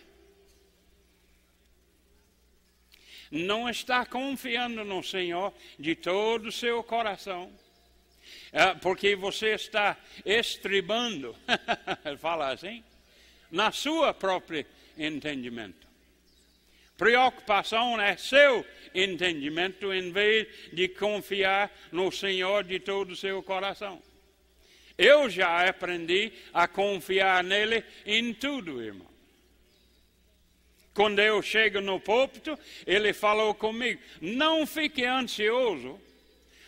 Não 3.35 3.69
está 3.69 4.05
confiando 4.05 4.85
no 4.85 5.03
Senhor 5.03 5.53
de 5.77 5.93
todo 5.93 6.47
o 6.47 6.51
seu 6.51 6.81
coração, 6.81 7.51
é, 8.53 8.73
porque 8.75 9.13
você 9.13 9.53
está 9.53 9.97
estribando, 10.25 11.35
fala 12.19 12.53
assim, 12.53 12.81
na 13.51 13.73
sua 13.73 14.13
própria 14.13 14.65
entendimento. 14.97 15.85
Preocupação 16.97 17.99
é 17.99 18.15
seu 18.15 18.65
entendimento 18.93 19.93
em 19.93 20.13
vez 20.13 20.47
de 20.71 20.87
confiar 20.87 21.69
no 21.91 22.09
Senhor 22.13 22.63
de 22.63 22.79
todo 22.79 23.11
o 23.11 23.15
seu 23.17 23.43
coração. 23.43 24.01
Eu 24.97 25.29
já 25.29 25.67
aprendi 25.67 26.31
a 26.53 26.69
confiar 26.69 27.43
nele 27.43 27.83
em 28.05 28.33
tudo, 28.33 28.81
irmão. 28.81 29.14
Quando 30.95 31.19
eu 31.19 31.41
chego 31.41 31.81
no 31.81 31.99
púlpito, 31.99 32.57
ele 32.87 33.11
falou 33.11 33.53
comigo: 33.53 34.01
não 34.21 34.65
fique 34.65 35.03
ansioso 35.03 35.99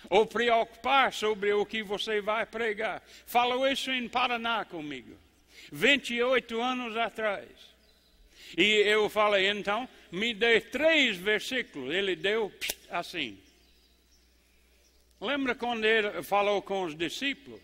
ou 0.09 0.25
preocupar 0.25 1.13
sobre 1.13 1.53
o 1.53 1.65
que 1.65 1.81
você 1.81 2.19
vai 2.19 2.45
pregar. 2.45 3.01
Falou 3.25 3.65
isso 3.65 3.89
em 3.89 4.07
Paraná 4.09 4.65
comigo, 4.65 5.17
28 5.71 6.61
anos 6.61 6.97
atrás. 6.97 7.47
E 8.57 8.63
eu 8.63 9.09
falei, 9.09 9.49
então, 9.49 9.87
me 10.11 10.33
dê 10.33 10.59
três 10.61 11.17
versículos. 11.17 11.93
Ele 11.93 12.15
deu 12.15 12.53
assim. 12.89 13.37
Lembra 15.19 15.55
quando 15.55 15.85
ele 15.85 16.21
falou 16.21 16.61
com 16.61 16.83
os 16.83 16.95
discípulos? 16.95 17.61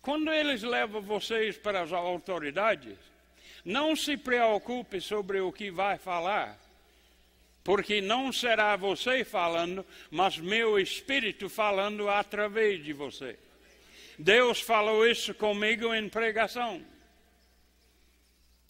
Quando 0.00 0.32
eles 0.32 0.62
levam 0.62 1.00
vocês 1.00 1.56
para 1.56 1.82
as 1.82 1.92
autoridades, 1.92 2.96
não 3.64 3.94
se 3.94 4.16
preocupe 4.16 5.00
sobre 5.00 5.40
o 5.40 5.52
que 5.52 5.70
vai 5.70 5.98
falar, 5.98 6.58
porque 7.62 8.00
não 8.00 8.32
será 8.32 8.74
você 8.76 9.24
falando, 9.24 9.86
mas 10.10 10.38
meu 10.38 10.78
espírito 10.78 11.48
falando 11.48 12.08
através 12.08 12.82
de 12.84 12.92
você. 12.92 13.38
Deus 14.18 14.60
falou 14.60 15.06
isso 15.06 15.32
comigo 15.34 15.94
em 15.94 16.08
pregação. 16.08 16.82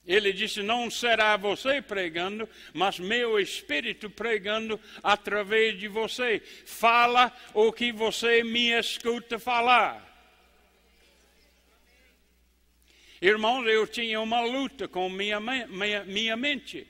Ele 0.06 0.32
disse: 0.32 0.62
Não 0.62 0.90
será 0.90 1.36
você 1.36 1.80
pregando, 1.80 2.48
mas 2.74 2.98
meu 2.98 3.38
espírito 3.38 4.10
pregando 4.10 4.78
através 5.02 5.78
de 5.78 5.88
você. 5.88 6.40
Fala 6.66 7.32
o 7.54 7.72
que 7.72 7.92
você 7.92 8.42
me 8.42 8.70
escuta 8.70 9.38
falar. 9.38 10.11
Irmãos, 13.22 13.64
eu 13.68 13.86
tinha 13.86 14.20
uma 14.20 14.40
luta 14.40 14.88
com 14.88 15.08
minha, 15.08 15.38
minha, 15.38 16.02
minha 16.02 16.36
mente. 16.36 16.84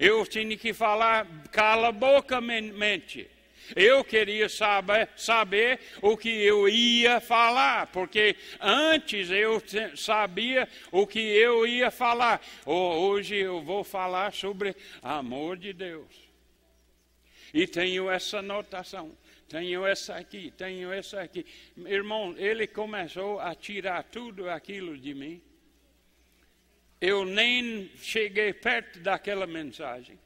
Eu 0.00 0.24
tinha 0.24 0.56
que 0.56 0.72
falar, 0.72 1.26
cala 1.52 1.88
a 1.88 1.92
boca, 1.92 2.40
mente. 2.40 3.28
Eu 3.76 4.02
queria 4.02 4.48
saber, 4.48 5.10
saber 5.14 5.80
o 6.00 6.16
que 6.16 6.30
eu 6.30 6.66
ia 6.66 7.20
falar, 7.20 7.88
porque 7.88 8.34
antes 8.58 9.28
eu 9.30 9.62
sabia 9.94 10.66
o 10.90 11.06
que 11.06 11.20
eu 11.20 11.66
ia 11.66 11.90
falar. 11.90 12.40
Hoje 12.64 13.36
eu 13.36 13.60
vou 13.60 13.84
falar 13.84 14.32
sobre 14.32 14.74
amor 15.02 15.58
de 15.58 15.74
Deus. 15.74 16.24
E 17.52 17.66
tenho 17.66 18.10
essa 18.10 18.40
notação. 18.40 19.14
Tenho 19.54 19.86
essa 19.86 20.16
aqui, 20.16 20.52
tenho 20.56 20.92
essa 20.92 21.20
aqui. 21.20 21.46
Irmão, 21.86 22.34
ele 22.36 22.66
começou 22.66 23.38
a 23.38 23.54
tirar 23.54 24.02
tudo 24.02 24.50
aquilo 24.50 24.98
de 24.98 25.14
mim. 25.14 25.40
Eu 27.00 27.24
nem 27.24 27.88
cheguei 27.96 28.52
perto 28.52 28.98
daquela 28.98 29.46
mensagem 29.46 30.18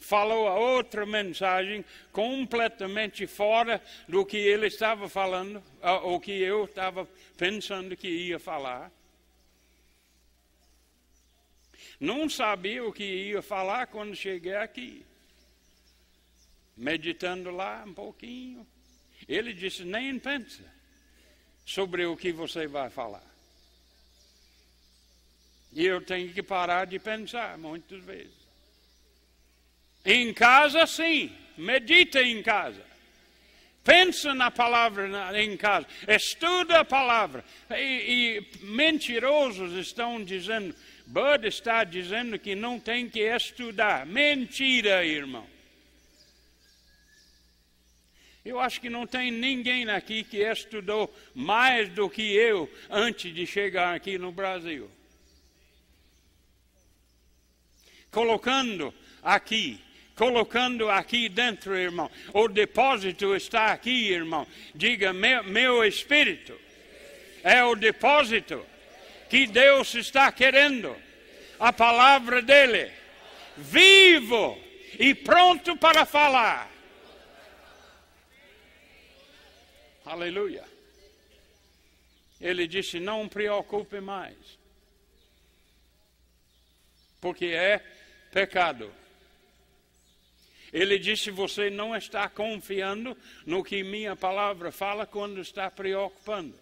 falou 0.00 0.46
a 0.46 0.56
outra 0.56 1.04
mensagem 1.04 1.84
completamente 2.12 3.26
fora 3.26 3.82
do 4.06 4.24
que 4.24 4.36
ele 4.36 4.68
estava 4.68 5.08
falando, 5.08 5.60
ou 6.04 6.20
que 6.20 6.30
eu 6.30 6.66
estava 6.66 7.04
pensando 7.36 7.96
que 7.96 8.06
ia 8.06 8.38
falar. 8.38 8.92
Não 11.98 12.30
sabia 12.30 12.84
o 12.84 12.92
que 12.92 13.02
ia 13.02 13.42
falar 13.42 13.88
quando 13.88 14.14
cheguei 14.14 14.54
aqui. 14.54 15.04
Meditando 16.78 17.50
lá 17.50 17.82
um 17.84 17.92
pouquinho, 17.92 18.64
ele 19.28 19.52
disse: 19.52 19.84
nem 19.84 20.16
pensa 20.16 20.62
sobre 21.66 22.06
o 22.06 22.16
que 22.16 22.30
você 22.30 22.68
vai 22.68 22.88
falar. 22.88 23.26
E 25.72 25.84
eu 25.84 26.00
tenho 26.00 26.32
que 26.32 26.42
parar 26.42 26.86
de 26.86 27.00
pensar 27.00 27.58
muitas 27.58 28.00
vezes. 28.04 28.38
Em 30.04 30.32
casa, 30.32 30.86
sim. 30.86 31.30
Medita 31.56 32.22
em 32.22 32.42
casa. 32.42 32.86
Pensa 33.82 34.32
na 34.32 34.50
palavra 34.50 35.08
em 35.42 35.56
casa. 35.56 35.86
Estuda 36.06 36.80
a 36.80 36.84
palavra. 36.84 37.44
E, 37.70 38.44
e 38.62 38.66
mentirosos 38.66 39.72
estão 39.72 40.22
dizendo, 40.22 40.74
Bud 41.06 41.46
está 41.48 41.82
dizendo 41.82 42.38
que 42.38 42.54
não 42.54 42.78
tem 42.78 43.10
que 43.10 43.20
estudar. 43.20 44.06
Mentira, 44.06 45.04
irmão. 45.04 45.57
Eu 48.48 48.58
acho 48.58 48.80
que 48.80 48.88
não 48.88 49.06
tem 49.06 49.30
ninguém 49.30 49.86
aqui 49.90 50.24
que 50.24 50.38
estudou 50.38 51.14
mais 51.34 51.86
do 51.90 52.08
que 52.08 52.34
eu 52.34 52.66
antes 52.88 53.34
de 53.34 53.46
chegar 53.46 53.94
aqui 53.94 54.16
no 54.16 54.32
Brasil. 54.32 54.90
Colocando 58.10 58.94
aqui 59.22 59.78
colocando 60.14 60.88
aqui 60.90 61.28
dentro, 61.28 61.76
irmão. 61.76 62.10
O 62.32 62.48
depósito 62.48 63.36
está 63.36 63.66
aqui, 63.66 64.10
irmão. 64.10 64.46
Diga, 64.74 65.12
meu, 65.12 65.44
meu 65.44 65.84
espírito 65.84 66.58
é 67.44 67.62
o 67.62 67.76
depósito 67.76 68.64
que 69.28 69.46
Deus 69.46 69.94
está 69.94 70.32
querendo. 70.32 70.96
A 71.60 71.70
palavra 71.70 72.40
dele, 72.40 72.90
vivo 73.58 74.58
e 74.98 75.14
pronto 75.14 75.76
para 75.76 76.06
falar. 76.06 76.77
Aleluia. 80.08 80.64
Ele 82.40 82.66
disse: 82.66 82.98
Não 82.98 83.28
preocupe 83.28 84.00
mais, 84.00 84.36
porque 87.20 87.44
é 87.46 87.78
pecado. 88.32 88.90
Ele 90.72 90.98
disse: 90.98 91.30
Você 91.30 91.68
não 91.68 91.94
está 91.94 92.26
confiando 92.26 93.14
no 93.44 93.62
que 93.62 93.82
minha 93.82 94.16
palavra 94.16 94.72
fala 94.72 95.04
quando 95.04 95.42
está 95.42 95.70
preocupando. 95.70 96.58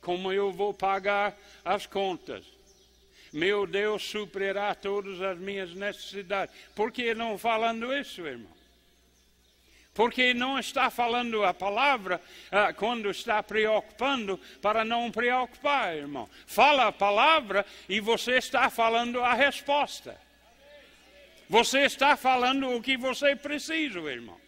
Como 0.00 0.32
eu 0.32 0.50
vou 0.50 0.72
pagar 0.72 1.36
as 1.62 1.84
contas? 1.84 2.46
Meu 3.34 3.66
Deus 3.66 4.02
suprirá 4.02 4.74
todas 4.74 5.20
as 5.20 5.38
minhas 5.38 5.74
necessidades. 5.74 6.54
Por 6.74 6.90
que 6.90 7.12
não 7.12 7.36
falando 7.36 7.92
isso, 7.92 8.26
irmão? 8.26 8.56
Porque 9.96 10.34
não 10.34 10.58
está 10.58 10.90
falando 10.90 11.42
a 11.42 11.54
palavra 11.54 12.20
ah, 12.52 12.70
quando 12.70 13.10
está 13.10 13.42
preocupando 13.42 14.38
para 14.60 14.84
não 14.84 15.10
preocupar, 15.10 15.96
irmão. 15.96 16.28
Fala 16.46 16.88
a 16.88 16.92
palavra 16.92 17.64
e 17.88 17.98
você 17.98 18.32
está 18.32 18.68
falando 18.68 19.22
a 19.22 19.32
resposta. 19.32 20.20
Você 21.48 21.80
está 21.80 22.14
falando 22.14 22.70
o 22.70 22.82
que 22.82 22.98
você 22.98 23.34
precisa, 23.34 23.98
irmão. 24.00 24.38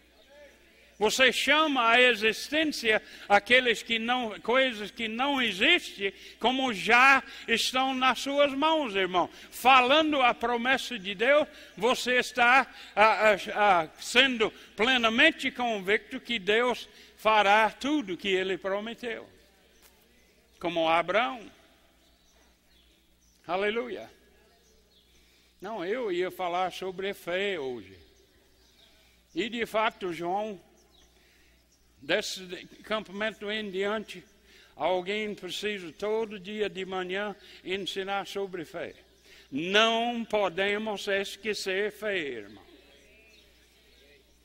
Você 0.99 1.33
chama 1.33 1.91
a 1.91 2.01
existência 2.01 3.01
aqueles 3.29 3.85
que 3.85 4.01
não, 4.01 4.39
coisas 4.41 4.91
que 4.91 5.07
não 5.07 5.41
existem, 5.41 6.13
como 6.41 6.75
já 6.75 7.23
estão 7.47 7.95
nas 7.95 8.19
suas 8.19 8.53
mãos, 8.53 8.97
irmão. 8.97 9.31
Falando 9.51 10.21
a 10.21 10.35
promessa 10.35 10.99
de 10.99 11.15
Deus, 11.15 11.47
você 11.77 12.17
está 12.17 12.67
a, 12.97 13.05
a, 13.05 13.83
a, 13.83 13.89
sendo 14.01 14.51
plenamente 14.75 15.53
convicto 15.53 16.19
que 16.19 16.37
Deus 16.37 16.89
fará 17.17 17.71
tudo 17.71 18.17
que 18.17 18.29
Ele 18.29 18.59
prometeu. 18.59 19.29
Como 20.59 20.89
Abraão. 20.89 21.49
Aleluia. 23.47 24.11
Não, 25.61 25.85
eu 25.85 26.11
ia 26.11 26.31
falar 26.31 26.73
sobre 26.73 27.15
fé 27.15 27.59
hoje. 27.59 27.97
E 29.33 29.49
de 29.49 29.65
fato, 29.65 30.13
João, 30.13 30.61
desse 32.01 32.47
campamento 32.85 33.51
em 33.51 33.71
diante, 33.71 34.25
alguém 34.77 35.35
precisa 35.35 35.93
todo 35.93 36.39
dia 36.39 36.69
de 36.69 36.85
manhã 36.85 37.35
ensinar 37.65 38.27
sobre 38.27 38.65
fé. 38.65 38.95
Não 39.51 40.25
podemos 40.25 41.09
esquecer 41.09 41.91
fé, 41.91 42.19
irmão. 42.19 42.69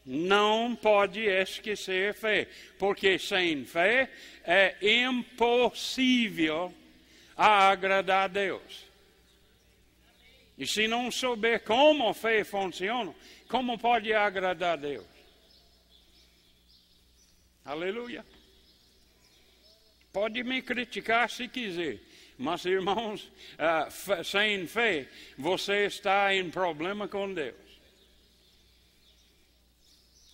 Não 0.06 0.76
pode 0.76 1.22
esquecer 1.22 2.14
fé, 2.14 2.48
porque 2.78 3.18
sem 3.18 3.64
fé 3.64 4.10
é 4.44 4.76
impossível 4.82 6.74
agradar 7.38 8.26
a 8.26 8.28
Deus. 8.28 8.86
E 10.58 10.68
se 10.68 10.88
não 10.88 11.10
souber 11.10 11.64
como 11.64 12.08
a 12.08 12.14
fé 12.14 12.44
funciona, 12.44 13.14
como 13.48 13.78
pode 13.78 14.14
agradar 14.14 14.74
a 14.74 14.82
Deus? 14.82 15.13
Aleluia. 17.66 18.26
Pode 20.12 20.44
me 20.44 20.62
criticar 20.62 21.30
se 21.30 21.48
quiser, 21.48 22.00
mas 22.38 22.66
irmãos, 22.66 23.32
uh, 23.58 24.24
sem 24.24 24.68
fé, 24.68 25.10
você 25.38 25.86
está 25.86 26.34
em 26.34 26.50
problema 26.52 27.08
com 27.08 27.34
Deus. 27.34 27.56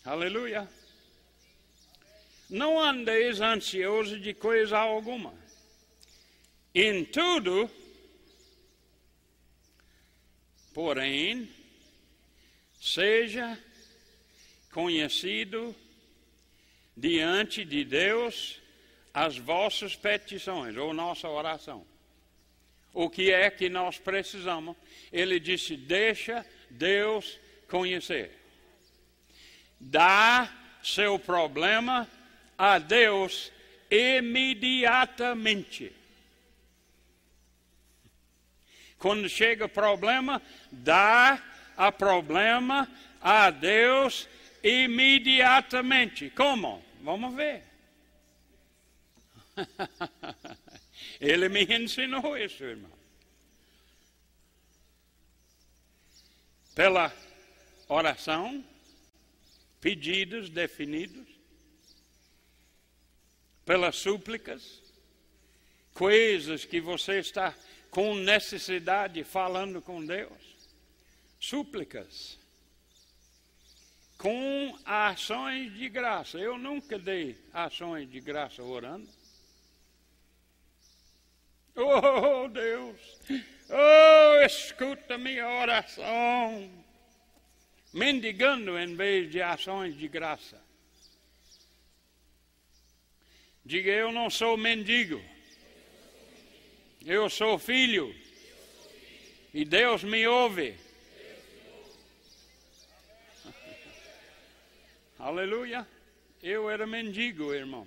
Aleluia. 0.04 0.68
Não 2.50 2.80
andeis 2.80 3.40
ansioso 3.40 4.20
de 4.20 4.34
coisa 4.34 4.78
alguma. 4.78 5.34
Em 6.74 7.06
tudo, 7.06 7.70
Porém, 10.74 11.50
seja 12.80 13.62
conhecido 14.72 15.76
diante 17.00 17.64
de 17.64 17.84
Deus 17.84 18.60
as 19.14 19.38
vossas 19.38 19.96
petições 19.96 20.76
ou 20.76 20.92
nossa 20.94 21.30
oração. 21.30 21.86
O 22.94 23.10
que 23.10 23.32
é 23.32 23.50
que 23.50 23.70
nós 23.70 23.98
precisamos? 23.98 24.76
Ele 25.12 25.40
disse: 25.40 25.76
deixa 25.78 26.46
Deus 26.70 27.40
conhecer. 27.68 28.38
Dá 29.80 30.52
seu 30.84 31.18
problema 31.18 32.08
a 32.58 32.78
Deus 32.80 33.52
imediatamente. 33.90 35.94
Quando 38.98 39.30
chega 39.30 39.70
problema, 39.70 40.42
dá 40.70 41.42
a 41.78 41.92
problema 41.92 42.90
a 43.22 43.50
Deus 43.50 44.28
imediatamente. 44.62 46.30
Como? 46.32 46.89
Vamos 47.02 47.34
ver. 47.36 47.64
Ele 51.20 51.50
me 51.50 51.64
ensinou 51.64 52.38
isso, 52.38 52.64
irmão. 52.64 52.92
Pela 56.76 57.14
oração, 57.88 58.64
pedidos 59.82 60.50
definidos, 60.50 61.28
pelas 63.66 63.96
súplicas, 63.98 64.82
coisas 65.94 66.64
que 66.66 66.80
você 66.80 67.20
está 67.20 67.56
com 67.90 68.16
necessidade 68.16 69.24
falando 69.24 69.82
com 69.82 70.06
Deus. 70.06 70.58
Súplicas. 71.40 72.39
Com 74.20 74.78
ações 74.84 75.74
de 75.74 75.88
graça. 75.88 76.38
Eu 76.38 76.58
nunca 76.58 77.00
dei 77.00 77.38
ações 77.54 78.12
de 78.12 78.20
graça 78.20 78.62
orando. 78.62 79.08
Oh, 81.74 82.50
Deus! 82.50 83.00
Oh, 83.70 84.46
escuta 84.46 85.18
minha 85.18 85.48
oração! 85.48 86.70
Mendigando 87.94 88.78
em 88.78 88.94
vez 88.94 89.32
de 89.32 89.42
ações 89.42 89.98
de 89.98 90.08
graça. 90.10 90.62
Diga, 93.64 93.90
eu 93.90 94.12
não 94.12 94.30
sou 94.30 94.58
mendigo. 94.58 95.24
Eu 97.06 97.30
sou 97.30 97.58
filho. 97.58 98.14
E 99.54 99.64
Deus 99.64 100.04
me 100.04 100.28
ouve. 100.28 100.89
Aleluia. 105.20 105.86
Eu 106.42 106.70
era 106.70 106.88
mendigo, 106.88 107.54
irmão. 107.54 107.86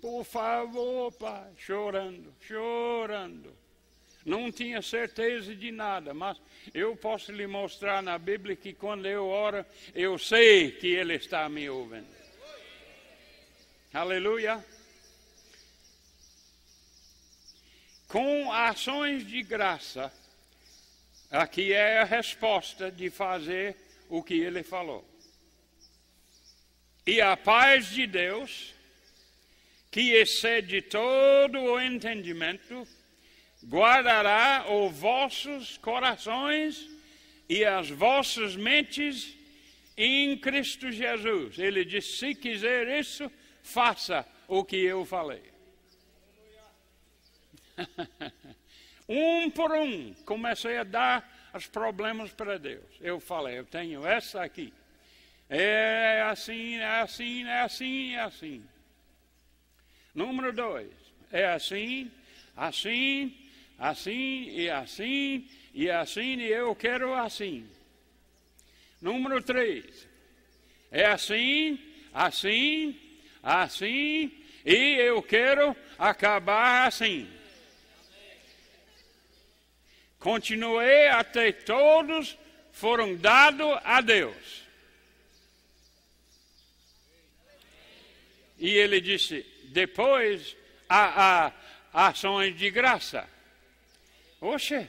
Por 0.00 0.24
favor, 0.24 1.12
pai. 1.12 1.52
Chorando, 1.58 2.34
chorando. 2.40 3.54
Não 4.24 4.50
tinha 4.50 4.80
certeza 4.80 5.54
de 5.54 5.70
nada, 5.70 6.14
mas 6.14 6.40
eu 6.72 6.96
posso 6.96 7.30
lhe 7.30 7.46
mostrar 7.46 8.02
na 8.02 8.16
Bíblia 8.16 8.56
que 8.56 8.72
quando 8.72 9.04
eu 9.04 9.26
oro, 9.26 9.66
eu 9.94 10.18
sei 10.18 10.70
que 10.70 10.86
Ele 10.86 11.14
está 11.14 11.46
me 11.46 11.68
ouvindo. 11.68 12.06
Aleluia. 13.92 14.64
Com 18.08 18.50
ações 18.50 19.26
de 19.26 19.42
graça, 19.42 20.10
aqui 21.30 21.74
é 21.74 22.00
a 22.00 22.04
resposta 22.04 22.90
de 22.90 23.10
fazer 23.10 23.76
o 24.08 24.22
que 24.22 24.34
Ele 24.34 24.62
falou. 24.62 25.13
E 27.06 27.20
a 27.20 27.36
paz 27.36 27.90
de 27.90 28.06
Deus, 28.06 28.74
que 29.90 30.12
excede 30.12 30.80
todo 30.80 31.60
o 31.60 31.80
entendimento, 31.80 32.86
guardará 33.66 34.64
os 34.68 34.96
vossos 34.96 35.76
corações 35.78 36.88
e 37.48 37.64
as 37.64 37.90
vossas 37.90 38.56
mentes 38.56 39.36
em 39.96 40.36
Cristo 40.38 40.90
Jesus. 40.90 41.58
Ele 41.58 41.84
disse: 41.84 42.16
se 42.16 42.34
quiser 42.34 42.98
isso, 42.98 43.30
faça 43.62 44.26
o 44.48 44.64
que 44.64 44.76
eu 44.76 45.04
falei. 45.04 45.42
um 49.08 49.50
por 49.50 49.72
um, 49.72 50.14
comecei 50.24 50.78
a 50.78 50.84
dar 50.84 51.50
os 51.52 51.66
problemas 51.66 52.32
para 52.32 52.58
Deus. 52.58 52.84
Eu 53.00 53.20
falei: 53.20 53.58
eu 53.58 53.64
tenho 53.66 54.06
essa 54.06 54.42
aqui. 54.42 54.72
É 55.48 56.22
assim, 56.30 56.76
é 56.76 57.00
assim, 57.00 57.44
é 57.44 57.60
assim, 57.60 58.14
é 58.14 58.20
assim. 58.20 58.64
Número 60.14 60.52
dois, 60.52 60.90
é 61.30 61.44
assim, 61.46 62.10
assim, 62.56 63.36
assim 63.78 64.48
e 64.50 64.70
assim 64.70 65.48
e 65.74 65.90
assim 65.90 66.38
e 66.38 66.48
eu 66.48 66.74
quero 66.74 67.14
assim. 67.14 67.68
Número 69.00 69.42
três, 69.42 70.08
é 70.90 71.04
assim, 71.06 71.78
assim, 72.12 72.98
assim 73.42 74.32
e 74.64 74.94
eu 74.94 75.22
quero 75.22 75.76
acabar 75.98 76.86
assim. 76.86 77.28
Continuei 80.18 81.08
até 81.08 81.52
todos 81.52 82.38
foram 82.72 83.14
dados 83.14 83.78
a 83.84 84.00
Deus. 84.00 84.63
E 88.64 88.70
ele 88.78 88.98
disse: 88.98 89.44
depois 89.64 90.56
há, 90.88 91.52
há 91.92 92.08
ações 92.08 92.56
de 92.56 92.70
graça. 92.70 93.28
Oxe, 94.40 94.88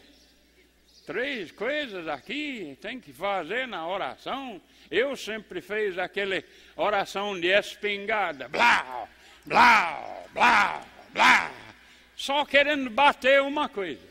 três 1.05 1.51
coisas 1.51 2.07
aqui 2.07 2.78
tem 2.80 3.01
que 3.01 3.11
fazer 3.11 3.67
na 3.67 3.86
oração. 3.86 4.61
Eu 4.89 5.17
sempre 5.17 5.59
fiz 5.59 5.97
aquela 5.97 6.41
oração 6.78 7.38
de 7.38 7.47
espingarda, 7.47 8.47
blá, 8.47 9.09
blá, 9.45 10.23
blá, 10.32 10.86
blá, 11.11 11.51
só 12.15 12.45
querendo 12.45 12.89
bater 12.89 13.41
uma 13.41 13.67
coisa. 13.67 14.07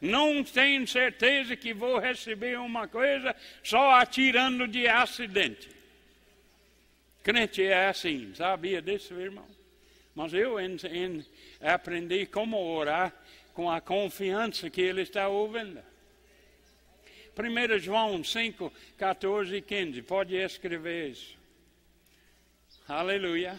Não 0.00 0.44
tenho 0.44 0.86
certeza 0.86 1.56
que 1.56 1.74
vou 1.74 1.98
receber 1.98 2.60
uma 2.60 2.86
coisa 2.86 3.34
só 3.64 3.96
atirando 3.96 4.68
de 4.68 4.86
acidente. 4.86 5.81
Crente 7.22 7.62
é 7.62 7.88
assim, 7.88 8.34
sabia 8.34 8.82
disso, 8.82 9.14
irmão? 9.14 9.46
Mas 10.14 10.34
eu 10.34 10.60
en, 10.60 10.76
en, 10.90 11.24
aprendi 11.60 12.26
como 12.26 12.58
orar 12.58 13.14
com 13.54 13.70
a 13.70 13.80
confiança 13.80 14.68
que 14.68 14.80
Ele 14.80 15.02
está 15.02 15.28
ouvindo. 15.28 15.82
1 17.36 17.78
João 17.78 18.22
5, 18.22 18.72
14 18.98 19.56
e 19.56 19.62
15, 19.62 20.02
pode 20.02 20.34
escrever 20.34 21.10
isso. 21.10 21.38
Aleluia. 22.86 23.58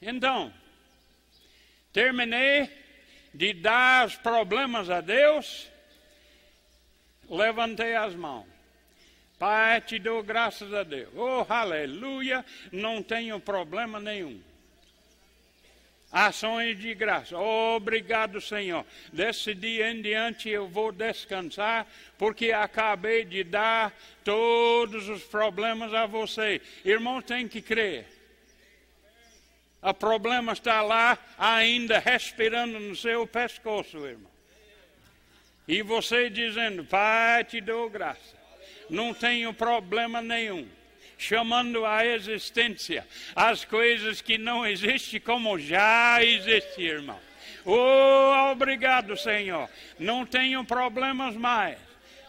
Então, 0.00 0.52
terminei 1.92 2.68
de 3.32 3.52
dar 3.52 4.06
os 4.06 4.16
problemas 4.16 4.90
a 4.90 5.00
Deus, 5.00 5.68
levantei 7.28 7.94
as 7.94 8.14
mãos. 8.14 8.53
Pai, 9.38 9.80
te 9.80 9.98
dou 9.98 10.22
graças 10.22 10.72
a 10.72 10.82
Deus. 10.82 11.10
Oh, 11.14 11.44
aleluia, 11.48 12.44
não 12.70 13.02
tenho 13.02 13.40
problema 13.40 13.98
nenhum. 13.98 14.40
Ações 16.12 16.78
de 16.78 16.94
graça. 16.94 17.36
Oh, 17.36 17.74
obrigado, 17.74 18.40
Senhor. 18.40 18.86
Desse 19.12 19.52
dia 19.52 19.90
em 19.90 20.00
diante 20.00 20.48
eu 20.48 20.68
vou 20.68 20.92
descansar, 20.92 21.88
porque 22.16 22.52
acabei 22.52 23.24
de 23.24 23.42
dar 23.42 23.92
todos 24.22 25.08
os 25.08 25.24
problemas 25.24 25.92
a 25.92 26.06
você. 26.06 26.62
Irmão, 26.84 27.20
tem 27.20 27.48
que 27.48 27.60
crer. 27.60 28.06
O 29.82 29.92
problema 29.92 30.52
está 30.52 30.80
lá 30.80 31.18
ainda 31.36 31.98
respirando 31.98 32.78
no 32.78 32.94
seu 32.94 33.26
pescoço, 33.26 34.06
irmão. 34.06 34.30
E 35.66 35.82
você 35.82 36.30
dizendo, 36.30 36.84
Pai, 36.84 37.42
te 37.42 37.60
dou 37.60 37.90
graça 37.90 38.43
não 38.88 39.14
tenho 39.14 39.52
problema 39.52 40.20
nenhum. 40.20 40.66
Chamando 41.16 41.86
à 41.86 42.04
existência 42.04 43.06
as 43.36 43.64
coisas 43.64 44.20
que 44.20 44.36
não 44.36 44.66
existem 44.66 45.20
como 45.20 45.58
já 45.58 46.22
existem, 46.22 46.84
irmão. 46.84 47.20
Oh, 47.64 48.50
obrigado, 48.50 49.16
Senhor. 49.16 49.70
Não 49.98 50.26
tenho 50.26 50.64
problemas 50.64 51.34
mais. 51.34 51.78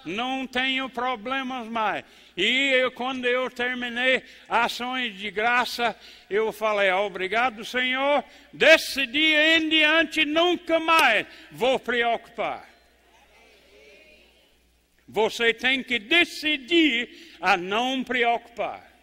Não 0.06 0.46
tenho 0.46 0.88
problemas 0.88 1.68
mais. 1.68 2.06
E 2.38 2.72
eu, 2.74 2.92
quando 2.92 3.26
eu 3.26 3.50
terminei 3.50 4.24
ações 4.48 5.18
de 5.18 5.32
graça, 5.32 5.96
eu 6.30 6.52
falei: 6.54 6.92
Obrigado, 6.92 7.66
Senhor. 7.66 8.24
Desse 8.54 9.06
dia 9.08 9.58
em 9.58 9.70
diante, 9.70 10.26
nunca 10.26 10.80
mais 10.80 11.26
vou 11.52 11.80
preocupar. 11.80 12.75
Você 15.08 15.54
tem 15.54 15.84
que 15.84 16.00
decidir 16.00 17.38
a 17.40 17.56
não 17.56 18.04
preocupar. 18.04 18.96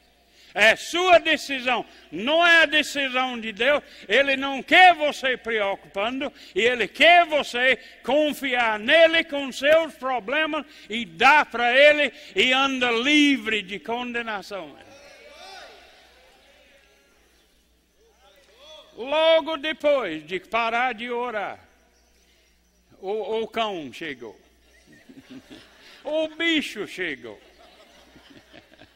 É 0.54 0.76
sua 0.76 1.18
decisão, 1.18 1.84
não 2.10 2.46
é 2.46 2.62
a 2.62 2.66
decisão 2.66 3.40
de 3.40 3.52
Deus. 3.52 3.82
Ele 4.06 4.36
não 4.36 4.62
quer 4.62 4.94
você 4.94 5.36
preocupando, 5.36 6.30
e 6.54 6.60
Ele 6.60 6.86
quer 6.86 7.24
você 7.24 7.76
confiar 8.02 8.78
nele 8.78 9.24
com 9.24 9.50
seus 9.50 9.94
problemas 9.94 10.66
e 10.90 11.06
dar 11.06 11.46
para 11.46 11.74
Ele 11.74 12.12
e 12.36 12.52
anda 12.52 12.90
livre 12.90 13.62
de 13.62 13.78
condenação. 13.78 14.76
Logo 18.94 19.56
depois 19.56 20.26
de 20.26 20.38
parar 20.38 20.92
de 20.92 21.10
orar, 21.10 21.58
o, 23.00 23.42
o 23.42 23.48
cão 23.48 23.90
chegou. 23.90 24.38
O 26.04 26.28
bicho 26.28 26.86
chegou. 26.86 27.40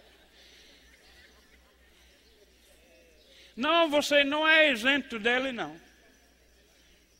Não, 3.57 3.89
você 3.89 4.23
não 4.25 4.47
é 4.47 4.71
isento 4.71 5.19
dele, 5.19 5.51
não. 5.51 5.81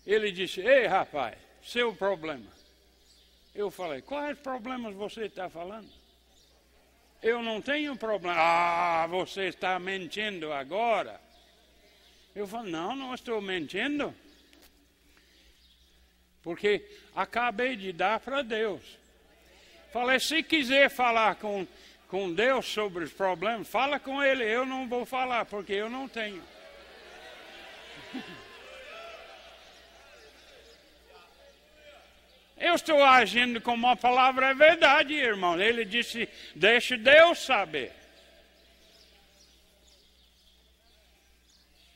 Ele 0.07 0.31
disse: 0.31 0.61
Ei, 0.61 0.87
rapaz, 0.87 1.37
seu 1.65 1.95
problema. 1.95 2.51
Eu 3.55 3.71
falei: 3.71 4.03
Quais 4.03 4.39
problemas 4.39 4.95
você 4.95 5.25
está 5.25 5.49
falando? 5.49 5.89
Eu 7.23 7.43
não 7.43 7.61
tenho 7.61 7.97
problema. 7.97 8.37
Ah, 8.39 9.07
você 9.07 9.49
está 9.49 9.79
mentindo 9.79 10.53
agora. 10.53 11.21
Eu 12.35 12.47
falei: 12.47 12.71
Não, 12.71 12.95
não 12.95 13.15
estou 13.15 13.41
mentindo. 13.41 14.15
Porque 16.43 16.87
acabei 17.15 17.75
de 17.75 17.93
dar 17.93 18.21
para 18.21 18.43
Deus. 18.43 18.83
Falei, 19.97 20.21
se 20.21 20.43
quiser 20.43 20.91
falar 20.91 21.37
com, 21.37 21.67
com 22.07 22.31
Deus 22.31 22.67
sobre 22.67 23.03
os 23.03 23.15
problemas, 23.15 23.67
fala 23.67 23.99
com 23.99 24.23
Ele. 24.23 24.45
Eu 24.45 24.67
não 24.67 24.87
vou 24.87 25.07
falar, 25.07 25.47
porque 25.47 25.73
eu 25.73 25.89
não 25.89 26.07
tenho. 26.07 26.45
Eu 32.59 32.75
estou 32.75 33.03
agindo 33.03 33.59
como 33.59 33.87
a 33.87 33.97
palavra 33.97 34.49
é 34.51 34.55
verdade, 34.55 35.15
irmão. 35.15 35.59
Ele 35.59 35.83
disse: 35.83 36.29
deixe 36.55 36.99
Deus 36.99 37.39
saber. 37.39 37.91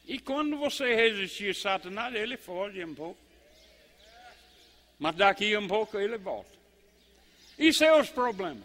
E 0.06 0.18
quando 0.18 0.56
você 0.56 0.94
resistir 0.94 1.50
a 1.50 1.54
Satanás, 1.54 2.14
ele 2.14 2.38
foge 2.38 2.82
um 2.82 2.94
pouco. 2.94 3.20
Mas 4.98 5.14
daqui 5.16 5.54
um 5.54 5.68
pouco 5.68 5.98
ele 5.98 6.16
volta. 6.16 6.59
E 7.60 7.74
seus 7.74 8.08
problemas? 8.08 8.64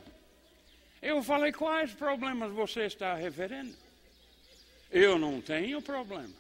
Eu 1.02 1.22
falei, 1.22 1.52
quais 1.52 1.92
problemas 1.92 2.50
você 2.54 2.86
está 2.86 3.14
referindo? 3.14 3.76
Eu 4.90 5.20
não 5.20 5.42
tenho 5.42 5.82
problema. 5.82 6.34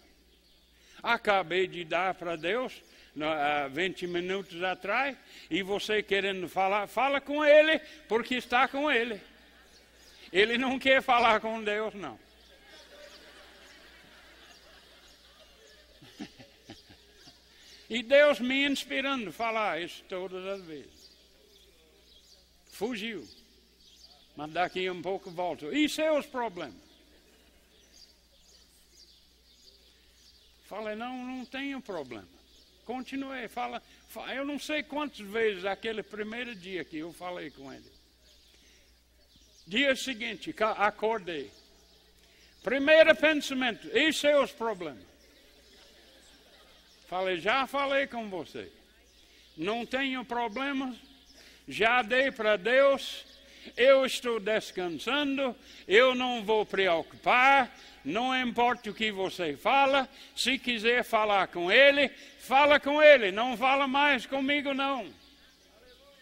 Acabei 1.04 1.68
de 1.68 1.84
dar 1.84 2.16
para 2.16 2.38
Deus 2.38 2.82
há 3.22 3.68
20 3.68 4.08
minutos 4.08 4.64
atrás, 4.64 5.18
e 5.52 5.62
você 5.62 6.02
querendo 6.02 6.48
falar, 6.48 6.88
fala 6.88 7.20
com 7.20 7.44
ele, 7.44 7.78
porque 8.08 8.36
está 8.36 8.70
com 8.70 8.90
ele. 8.90 9.20
Ele 10.32 10.58
não 10.58 10.80
quer 10.80 11.02
falar 11.02 11.42
com 11.42 11.62
Deus, 11.62 11.94
não. 11.94 12.18
E 17.90 18.02
Deus 18.02 18.40
me 18.40 18.66
inspirando 18.66 19.30
a 19.30 19.34
falar 19.34 19.82
isso 19.82 20.02
todas 20.08 20.46
as 20.46 20.62
vezes. 20.64 20.95
Fugiu. 22.76 23.26
Mas 24.36 24.52
daqui 24.52 24.90
um 24.90 25.02
pouco 25.02 25.32
volta. 25.32 25.66
E 25.68 25.88
seus 25.88 26.26
problemas? 26.26 26.76
Falei, 30.66 30.94
não, 30.94 31.26
não 31.26 31.46
tenho 31.46 31.80
problema. 31.80 32.28
Continuei, 32.84 33.48
fala, 33.48 33.82
eu 34.36 34.44
não 34.44 34.60
sei 34.60 34.84
quantas 34.84 35.26
vezes 35.26 35.64
aquele 35.64 36.04
primeiro 36.04 36.54
dia 36.54 36.84
que 36.84 36.98
eu 36.98 37.14
falei 37.14 37.50
com 37.50 37.72
ele. 37.72 37.90
Dia 39.66 39.96
seguinte, 39.96 40.54
acordei. 40.78 41.50
Primeiro 42.62 43.16
pensamento, 43.16 43.88
e 43.88 44.12
seus 44.12 44.52
problemas? 44.52 45.06
Falei, 47.08 47.40
já 47.40 47.66
falei 47.68 48.06
com 48.06 48.30
você. 48.30 48.70
Não 49.56 49.86
tenho 49.86 50.26
problemas. 50.26 51.05
Já 51.68 52.02
dei 52.02 52.32
para 52.32 52.58
Deus. 52.58 53.26
Eu 53.76 54.06
estou 54.06 54.40
descansando. 54.40 55.56
Eu 55.88 56.14
não 56.16 56.44
vou 56.44 56.66
preocupar. 56.66 57.76
Não 58.04 58.40
importa 58.40 58.90
o 58.90 58.94
que 58.94 59.12
você 59.12 59.58
fala. 59.58 60.08
Se 60.36 60.58
quiser 60.60 61.04
falar 61.04 61.48
com 61.48 61.72
Ele, 61.72 62.10
fala 62.40 62.80
com 62.80 63.02
Ele. 63.02 63.32
Não 63.32 63.58
fala 63.58 63.88
mais 63.88 64.26
comigo, 64.26 64.74
não. 64.74 65.08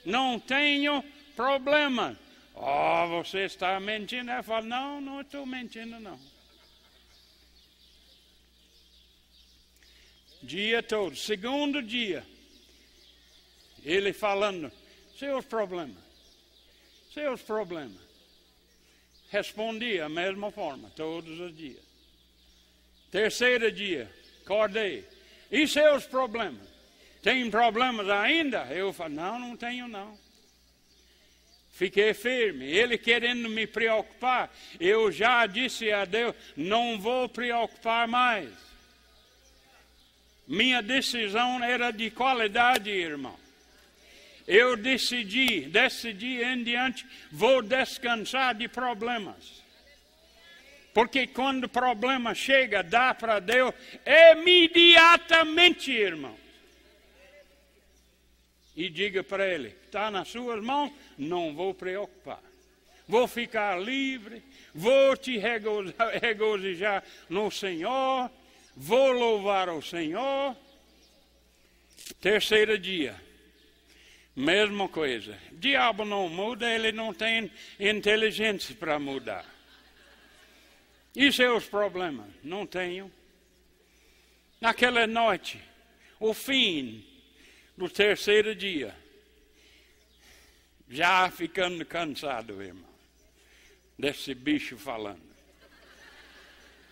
Não 0.06 0.39
tenho 0.39 1.04
problema. 1.36 2.18
Oh, 2.56 3.08
você 3.08 3.46
está 3.46 3.80
mentindo? 3.80 4.32
Eu 4.32 4.44
falo, 4.44 4.66
não, 4.66 5.02
não 5.02 5.22
estou 5.22 5.46
mentindo, 5.46 6.00
não. 6.00 6.20
dia 10.44 10.84
todo. 10.84 11.16
Segundo 11.16 11.82
dia, 11.82 12.24
ele 13.84 14.12
falando, 14.12 14.72
seus 15.24 15.45
problemas, 15.45 16.03
seus 17.13 17.41
problemas. 17.41 18.01
Respondia 19.30 20.05
a 20.05 20.09
mesma 20.09 20.51
forma, 20.51 20.91
todos 20.97 21.39
os 21.39 21.55
dias. 21.55 21.82
Terceiro 23.09 23.71
dia, 23.71 24.11
acordei. 24.43 25.07
E 25.49 25.65
seus 25.65 26.05
problemas? 26.05 26.67
Tem 27.21 27.49
problemas 27.49 28.09
ainda? 28.09 28.65
Eu 28.65 28.91
falei, 28.91 29.15
não, 29.15 29.39
não 29.39 29.55
tenho 29.55 29.88
não. 29.88 30.17
Fiquei 31.71 32.13
firme. 32.13 32.65
Ele 32.65 32.97
querendo 32.97 33.47
me 33.47 33.65
preocupar, 33.65 34.53
eu 34.78 35.09
já 35.09 35.45
disse 35.45 35.89
a 35.89 36.03
Deus, 36.03 36.36
não 36.57 36.99
vou 36.99 37.30
preocupar 37.30 38.09
mais. 38.09 38.51
Minha 40.45 40.82
decisão 40.82 41.63
era 41.63 41.91
de 41.91 42.11
qualidade, 42.11 42.89
irmão. 42.89 43.43
Eu 44.48 44.76
decidi, 44.76 45.62
decidi 45.62 46.44
em 46.44 46.64
diante, 46.64 47.06
vou 47.32 47.62
descansar 47.62 48.56
de 48.56 48.68
problemas. 48.68 49.64
Porque 50.94 51.26
quando 51.26 51.64
o 51.64 51.70
problema 51.70 52.36
chega, 52.36 52.84
dá 52.84 53.14
para 53.14 53.39
Deus 53.39 53.74
imediatamente, 54.06 55.91
irmão. 55.91 56.38
E 58.76 58.89
diga 58.89 59.24
para 59.24 59.48
ele: 59.48 59.70
está 59.86 60.12
nas 60.12 60.28
suas 60.28 60.64
mãos, 60.64 60.91
não 61.18 61.54
vou 61.54 61.74
preocupar. 61.74 62.41
Vou 63.08 63.28
ficar 63.28 63.80
livre, 63.80 64.44
vou 64.74 65.18
te 65.18 65.38
regozijar 66.22 67.04
no 67.30 67.50
Senhor 67.50 68.30
vou 68.76 69.12
louvar 69.12 69.70
o 69.70 69.82
Senhor. 69.82 70.56
Terceiro 72.20 72.78
dia, 72.78 73.16
mesma 74.36 74.88
coisa. 74.90 75.38
Diabo 75.52 76.06
não 76.06 76.28
muda, 76.30 76.70
ele 76.70 76.92
não 76.92 77.14
tem 77.14 77.52
inteligência 77.80 78.76
para 78.76 79.00
mudar. 79.00 79.46
E 81.16 81.32
seus 81.32 81.66
problemas? 81.66 82.28
Não 82.44 82.66
tenho. 82.66 83.12
Naquela 84.60 85.06
noite, 85.06 85.60
o 86.20 86.34
fim 86.34 87.06
do 87.78 87.90
terceiro 87.90 88.56
dia, 88.56 88.96
já 90.90 91.30
ficando 91.30 91.86
cansado, 91.86 92.62
irmão, 92.62 92.90
desse 93.98 94.34
bicho 94.34 94.78
falando. 94.78 95.22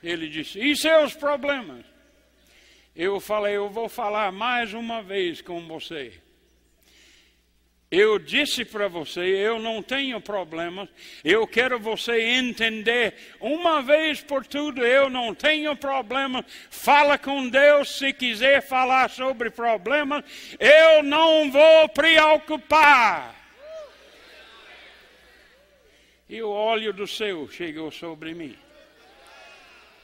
Ele 0.03 0.27
disse: 0.27 0.59
E 0.59 0.75
seus 0.75 1.13
problemas? 1.13 1.85
Eu 2.95 3.19
falei: 3.19 3.55
Eu 3.55 3.69
vou 3.69 3.87
falar 3.87 4.31
mais 4.31 4.73
uma 4.73 5.01
vez 5.01 5.41
com 5.41 5.65
você. 5.67 6.21
Eu 7.91 8.17
disse 8.17 8.63
para 8.63 8.87
você, 8.87 9.19
eu 9.19 9.59
não 9.59 9.83
tenho 9.83 10.21
problemas, 10.21 10.87
eu 11.25 11.45
quero 11.45 11.77
você 11.77 12.21
entender 12.21 13.13
uma 13.39 13.81
vez 13.81 14.21
por 14.21 14.45
tudo, 14.45 14.85
eu 14.85 15.09
não 15.09 15.35
tenho 15.35 15.75
problemas. 15.75 16.45
Fala 16.69 17.17
com 17.17 17.49
Deus 17.49 17.97
se 17.97 18.13
quiser 18.13 18.61
falar 18.61 19.09
sobre 19.09 19.49
problemas, 19.49 20.23
eu 20.57 21.03
não 21.03 21.51
vou 21.51 21.89
preocupar. 21.89 23.35
E 26.29 26.41
o 26.41 26.49
óleo 26.49 26.93
do 26.93 27.05
céu 27.05 27.49
chegou 27.49 27.91
sobre 27.91 28.33
mim 28.33 28.57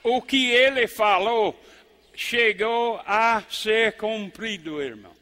o 0.08 0.22
que 0.22 0.52
ele 0.52 0.88
falou 0.88 1.60
chegou 2.16 3.02
a 3.06 3.44
ser 3.50 3.98
cumprido, 3.98 4.82
irmão. 4.82 5.17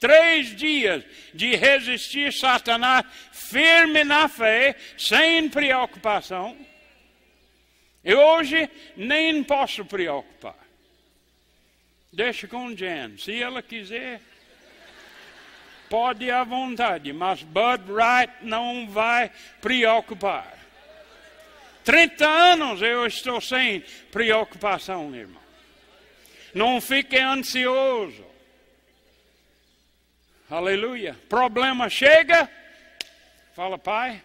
Três 0.00 0.54
dias 0.54 1.04
de 1.34 1.56
resistir 1.56 2.32
Satanás 2.32 3.04
firme 3.32 4.04
na 4.04 4.28
fé, 4.28 4.76
sem 4.96 5.48
preocupação. 5.48 6.56
E 8.04 8.14
hoje 8.14 8.70
nem 8.96 9.42
posso 9.42 9.84
preocupar. 9.84 10.68
Deixa 12.12 12.46
com 12.46 12.74
Jan. 12.76 13.16
Se 13.18 13.42
ela 13.42 13.62
quiser, 13.62 14.20
pode 15.90 16.30
à 16.30 16.44
vontade, 16.44 17.12
mas 17.12 17.42
Bud 17.42 17.90
Wright 17.90 18.32
não 18.42 18.88
vai 18.88 19.30
preocupar. 19.60 20.56
30 21.84 22.26
anos 22.26 22.82
eu 22.82 23.06
estou 23.06 23.40
sem 23.40 23.80
preocupação, 24.12 25.14
irmão. 25.14 25.42
Não 26.54 26.80
fique 26.80 27.16
ansioso. 27.16 28.27
Aleluia. 30.50 31.14
Problema 31.28 31.90
chega, 31.90 32.50
fala, 33.54 33.76
pai, 33.76 34.22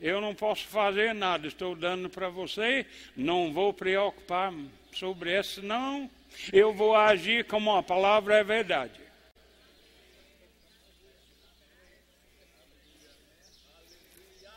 eu 0.00 0.18
não 0.18 0.34
posso 0.34 0.66
fazer 0.66 1.14
nada, 1.14 1.46
estou 1.46 1.76
dando 1.76 2.08
para 2.08 2.30
você, 2.30 2.86
não 3.14 3.52
vou 3.52 3.74
preocupar 3.74 4.50
sobre 4.94 5.38
isso, 5.38 5.60
não. 5.62 6.10
Eu 6.50 6.72
vou 6.72 6.96
agir 6.96 7.44
como 7.44 7.76
a 7.76 7.82
palavra 7.82 8.36
é 8.36 8.44
verdade. 8.44 8.98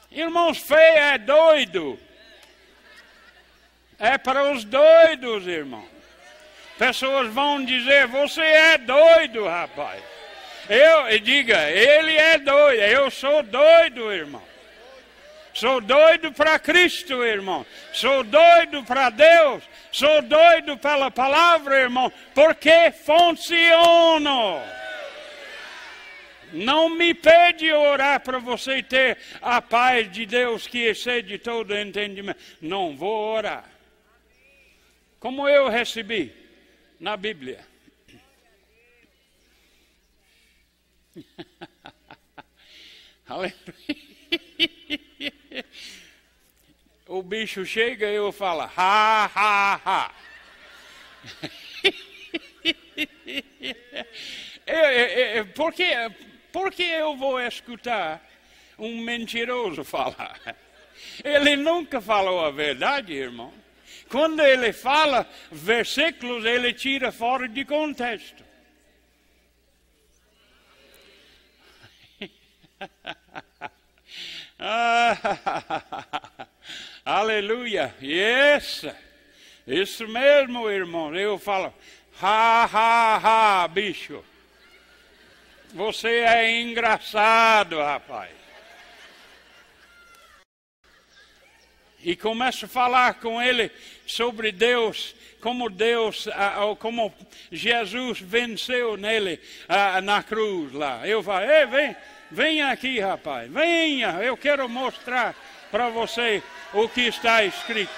Irmãos, 0.10 0.60
fé 0.60 1.14
é 1.14 1.18
doido. 1.18 2.00
É 4.00 4.18
para 4.18 4.54
os 4.54 4.64
doidos, 4.64 5.46
irmão. 5.46 5.88
Pessoas 6.78 7.32
vão 7.34 7.64
dizer: 7.64 8.08
Você 8.08 8.42
é 8.42 8.78
doido, 8.78 9.46
rapaz. 9.46 10.09
Eu 10.70 11.20
diga, 11.20 11.70
ele 11.72 12.16
é 12.16 12.38
doido, 12.38 12.82
eu 12.82 13.10
sou 13.10 13.42
doido, 13.42 14.12
irmão. 14.12 14.50
Sou 15.54 15.82
doido 15.82 16.32
para 16.32 16.60
Cristo, 16.60 17.24
irmão. 17.24 17.66
Sou 17.92 18.24
doido 18.24 18.84
para 18.84 19.10
Deus. 19.10 19.64
Sou 19.92 20.22
doido 20.22 20.78
pela 20.78 21.10
palavra, 21.10 21.82
irmão, 21.82 22.12
porque 22.34 22.92
funciona. 22.92 24.64
Não 26.54 26.90
me 26.90 27.14
pede 27.14 27.72
orar 27.74 28.22
para 28.22 28.40
você 28.40 28.82
ter 28.82 29.18
a 29.42 29.62
paz 29.62 30.12
de 30.12 30.26
Deus 30.26 30.66
que 30.66 30.86
excede 30.86 31.38
todo 31.38 31.78
entendimento. 31.78 32.40
Não 32.62 32.96
vou 32.96 33.36
orar. 33.36 33.66
Como 35.20 35.50
eu 35.50 35.68
recebi 35.68 36.34
na 37.00 37.18
Bíblia. 37.18 37.60
Aleluia. 43.28 43.56
O 47.08 47.24
bicho 47.24 47.66
chega 47.66 48.08
e 48.08 48.16
eu 48.16 48.32
falo, 48.32 48.70
ha, 48.78 49.32
ha, 49.34 49.82
ha. 49.84 50.12
por, 55.56 55.74
que, 55.74 55.92
por 56.52 56.72
que 56.72 56.84
eu 56.84 57.18
vou 57.18 57.42
escutar 57.42 58.24
um 58.78 59.02
mentiroso 59.02 59.84
falar? 59.84 60.40
Ele 61.24 61.56
nunca 61.56 62.00
falou 62.00 62.46
a 62.46 62.52
verdade, 62.52 63.14
irmão. 63.14 63.52
Quando 64.10 64.42
ele 64.42 64.72
fala 64.74 65.28
versículos, 65.52 66.46
ele 66.46 66.74
tira 66.74 67.12
fora 67.12 67.48
de 67.48 67.66
contexto. 67.66 68.49
aleluia. 77.06 77.94
Yes. 78.02 78.86
Isso 79.68 80.08
mesmo, 80.08 80.70
irmão. 80.70 81.14
Eu 81.16 81.38
falo, 81.38 81.74
ha, 82.22 82.70
ha, 82.72 83.64
ha, 83.64 83.68
bicho. 83.68 84.24
Você 85.74 86.08
é 86.08 86.62
engraçado, 86.62 87.78
rapaz. 87.78 88.32
E 92.02 92.16
começo 92.16 92.66
a 92.66 92.70
falar 92.70 93.16
com 93.16 93.42
ele 93.42 93.70
sobre 94.08 94.52
Deus, 94.52 95.14
como 95.42 95.70
Deus, 95.70 96.28
como 96.80 97.14
Jesus 97.52 98.22
venceu 98.22 98.98
nele 98.98 99.40
na 100.04 100.24
cruz 100.24 100.74
lá. 100.74 101.08
Eu 101.08 101.22
falo, 101.22 101.46
ei, 101.46 101.66
vem, 101.66 101.96
venha 102.32 102.70
aqui, 102.72 103.00
rapaz, 103.00 103.52
venha, 103.52 104.10
eu 104.22 104.36
quero 104.38 104.68
mostrar 104.68 105.36
para 105.72 105.90
você 105.90 106.42
o 106.74 106.88
que 106.88 107.02
está 107.02 107.44
escrito. 107.44 107.92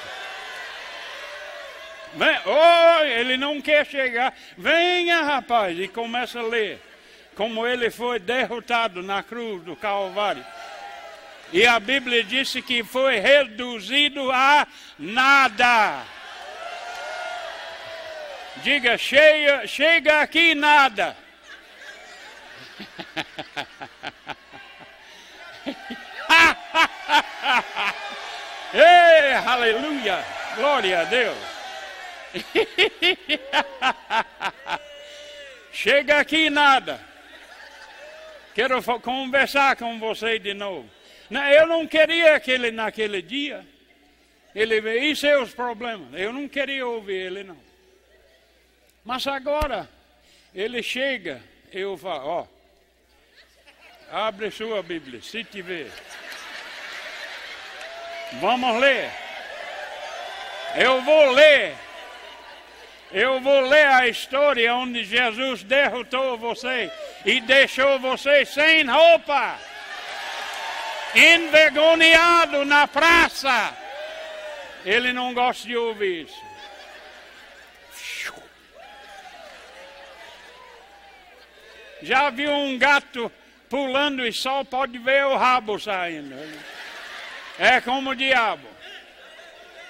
Vem, 2.14 2.38
oh, 2.46 3.04
ele 3.04 3.38
não 3.38 3.62
quer 3.62 3.86
chegar. 3.86 4.34
Venha, 4.58 5.22
rapaz, 5.22 5.78
e 5.80 5.88
começa 5.88 6.40
a 6.40 6.44
ler 6.44 6.82
como 7.36 7.66
ele 7.66 7.90
foi 7.90 8.20
derrotado 8.20 9.02
na 9.02 9.24
cruz 9.24 9.64
do 9.64 9.76
Calvário. 9.76 10.46
E 11.54 11.66
a 11.66 11.80
Bíblia 11.80 12.24
disse 12.24 12.62
que 12.62 12.84
foi 12.84 13.20
reduzido 13.20 14.32
a 14.32 14.68
nada. 14.98 16.04
Diga, 18.58 18.98
cheia, 18.98 19.66
chega 19.68 20.22
aqui 20.22 20.54
nada. 20.54 21.16
Ei, 28.74 29.34
aleluia! 29.46 30.26
Glória 30.56 31.02
a 31.02 31.04
Deus! 31.04 31.38
Chega 35.72 36.20
aqui 36.20 36.50
nada. 36.50 37.00
Quero 38.54 38.82
conversar 39.00 39.76
com 39.76 40.00
você 40.00 40.40
de 40.40 40.54
novo. 40.54 40.90
Eu 41.54 41.66
não 41.66 41.88
queria 41.88 42.36
aquele 42.36 42.72
naquele 42.72 43.22
dia. 43.22 43.66
Ele 44.54 44.82
veio, 44.82 45.16
é 45.26 45.38
os 45.38 45.54
problemas. 45.54 46.14
Eu 46.14 46.34
não 46.34 46.48
queria 46.48 46.86
ouvir 46.86 47.28
ele, 47.28 47.44
não. 47.44 47.58
Mas 49.04 49.26
agora, 49.26 49.90
ele 50.54 50.84
chega, 50.84 51.42
eu 51.72 51.98
falo, 51.98 52.28
ó, 52.28 52.48
abre 54.12 54.52
sua 54.52 54.84
Bíblia, 54.84 55.22
se 55.22 55.44
tiver. 55.44 55.90
Vamos 58.34 58.80
ler. 58.80 59.10
Eu 60.76 61.02
vou 61.02 61.32
ler. 61.32 61.76
Eu 63.12 63.42
vou 63.42 63.62
ler 63.62 63.88
a 63.88 64.08
história 64.08 64.74
onde 64.74 65.04
Jesus 65.04 65.64
derrotou 65.64 66.38
você 66.38 66.92
e 67.26 67.42
deixou 67.42 68.00
você 68.00 68.46
sem 68.46 68.86
roupa, 68.86 69.58
envergonhado 71.14 72.64
na 72.64 72.88
praça. 72.88 73.76
Ele 74.86 75.12
não 75.12 75.34
gosta 75.34 75.68
de 75.68 75.76
ouvir 75.76 76.26
isso. 76.26 76.42
Já 82.02 82.30
viu 82.30 82.52
um 82.52 82.80
gato 82.80 83.32
pulando 83.72 84.28
e 84.28 84.34
só 84.34 84.66
pode 84.66 84.98
ver 84.98 85.26
o 85.26 85.38
rabo 85.38 85.80
saindo? 85.80 86.36
É 87.58 87.80
como 87.80 88.10
o 88.10 88.16
diabo. 88.16 88.68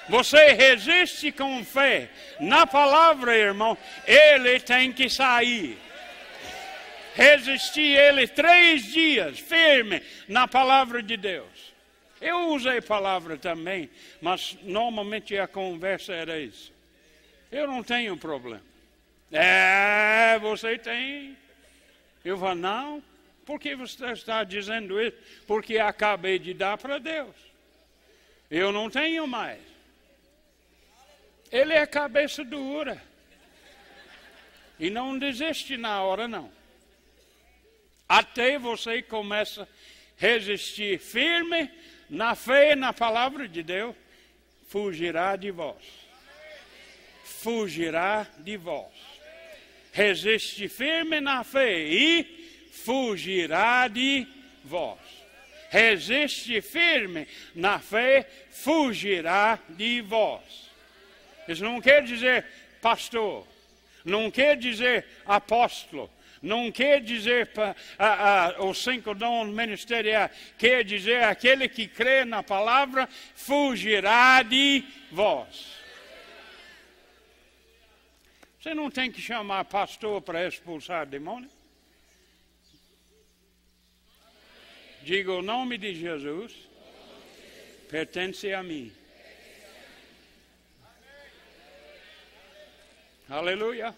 Você 0.08 0.54
resiste 0.54 1.32
com 1.32 1.66
fé 1.66 2.10
na 2.40 2.68
palavra, 2.68 3.36
irmão, 3.36 3.76
ele 4.06 4.60
tem 4.60 4.94
que 4.94 5.10
sair. 5.10 5.80
Resistir 7.16 7.98
ele 7.98 8.28
três 8.28 8.84
dias, 8.84 9.40
firme 9.40 10.02
na 10.28 10.48
palavra 10.48 11.02
de 11.02 11.18
Deus. 11.18 11.74
Eu 12.22 12.50
usei 12.50 12.82
palavra 12.82 13.36
também, 13.36 13.90
mas 14.22 14.56
normalmente 14.62 15.36
a 15.40 15.48
conversa 15.48 16.14
era 16.14 16.40
isso. 16.40 16.72
Eu 17.52 17.66
não 17.66 17.82
tenho 17.82 18.16
problema. 18.16 18.62
É, 19.32 20.38
você 20.40 20.78
tem. 20.78 21.36
Eu 22.24 22.38
falo, 22.38 22.56
não, 22.56 23.04
por 23.46 23.60
que 23.60 23.76
você 23.76 24.12
está 24.12 24.44
dizendo 24.44 25.02
isso? 25.02 25.18
Porque 25.48 25.78
acabei 25.78 26.38
de 26.38 26.54
dar 26.54 26.78
para 26.78 27.00
Deus. 27.00 27.36
Eu 28.50 28.72
não 28.72 28.90
tenho 28.90 29.28
mais. 29.28 29.62
Ele 31.52 31.74
é 31.74 31.86
cabeça 31.86 32.44
dura. 32.44 33.02
E 34.80 34.90
não 34.90 35.18
desiste 35.18 35.78
na 35.78 36.02
hora, 36.02 36.28
não. 36.28 36.52
Até 38.08 38.58
você 38.58 39.02
começa 39.02 39.64
a 39.64 39.68
resistir 40.18 41.00
firme 41.00 41.70
na 42.10 42.36
fé 42.36 42.74
e 42.74 42.76
na 42.76 42.92
palavra 42.92 43.48
de 43.48 43.64
Deus, 43.64 43.96
fugirá 44.68 45.36
de 45.36 45.50
vós. 45.50 45.82
Fugirá 47.24 48.28
de 48.40 48.58
vós. 48.58 48.92
Resiste 49.94 50.68
firme 50.68 51.22
na 51.22 51.44
fé 51.44 51.80
e 51.80 52.41
fugirá 52.84 53.88
de 53.88 54.28
vós 54.64 55.22
resiste 55.72 56.62
firme 56.62 57.26
na 57.56 57.80
fé, 57.80 58.30
fugirá 58.50 59.58
de 59.70 60.02
vós. 60.02 60.70
Isso 61.48 61.64
não 61.64 61.80
quer 61.80 62.04
dizer 62.04 62.46
pastor, 62.82 63.48
não 64.04 64.30
quer 64.30 64.58
dizer 64.58 65.06
apóstolo, 65.26 66.12
não 66.42 66.70
quer 66.70 67.00
dizer 67.00 67.50
os 68.60 68.84
cinco 68.84 69.16
dons 69.16 69.48
ministeriais, 69.48 70.32
quer 70.58 70.84
dizer 70.84 71.24
aquele 71.24 71.70
que 71.70 71.88
crê 71.88 72.26
na 72.26 72.44
palavra 72.44 73.08
fugirá 73.34 74.44
de 74.44 74.84
vós. 75.10 75.80
Você 78.60 78.74
não 78.74 78.92
tem 78.92 79.10
que 79.10 79.22
chamar 79.22 79.64
pastor 79.66 80.22
para 80.22 80.46
expulsar 80.46 81.06
demônio? 81.06 81.50
Diga 85.04 85.32
o 85.32 85.42
nome 85.42 85.80
de 85.80 85.96
Jesus, 85.96 86.54
pertence 87.90 88.54
a 88.54 88.62
mim. 88.62 88.94
Aleluia. 93.28 93.96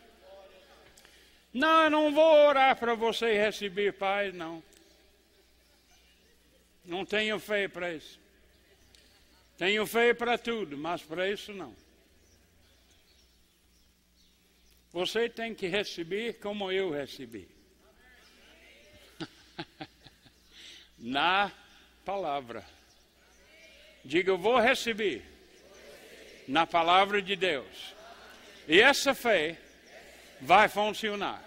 Não, 1.54 1.84
eu 1.84 1.90
não 1.90 2.14
vou 2.14 2.48
orar 2.48 2.78
para 2.78 2.96
você 2.96 3.34
receber 3.34 3.94
paz, 3.94 4.34
não. 4.34 4.64
Não 6.86 7.06
tenho 7.06 7.38
fé 7.38 7.68
para 7.68 7.94
isso. 7.94 8.20
Tenho 9.58 9.86
fé 9.86 10.14
para 10.14 10.38
tudo, 10.38 10.78
mas 10.78 11.02
para 11.02 11.30
isso 11.30 11.52
não. 11.52 11.76
Você 14.94 15.28
tem 15.28 15.54
que 15.54 15.68
receber 15.68 16.40
como 16.40 16.72
eu 16.72 16.92
recebi. 16.92 17.50
Na 21.04 21.52
palavra. 22.06 22.64
Diga, 24.06 24.32
eu 24.32 24.38
vou 24.38 24.58
receber 24.58 25.22
na 26.48 26.66
palavra 26.66 27.22
de 27.22 27.36
Deus. 27.36 27.94
E 28.70 28.80
essa 28.80 29.14
fé 29.14 29.58
vai 30.40 30.70
funcionar. 30.70 31.44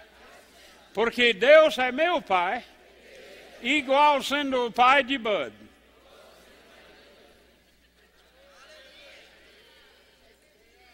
Porque 0.93 1.33
Deus 1.33 1.75
é 1.79 1.91
meu 1.91 2.21
pai, 2.21 2.63
igual 3.63 4.21
sendo 4.21 4.67
o 4.67 4.71
pai 4.71 5.03
de 5.03 5.17
Bud. 5.17 5.53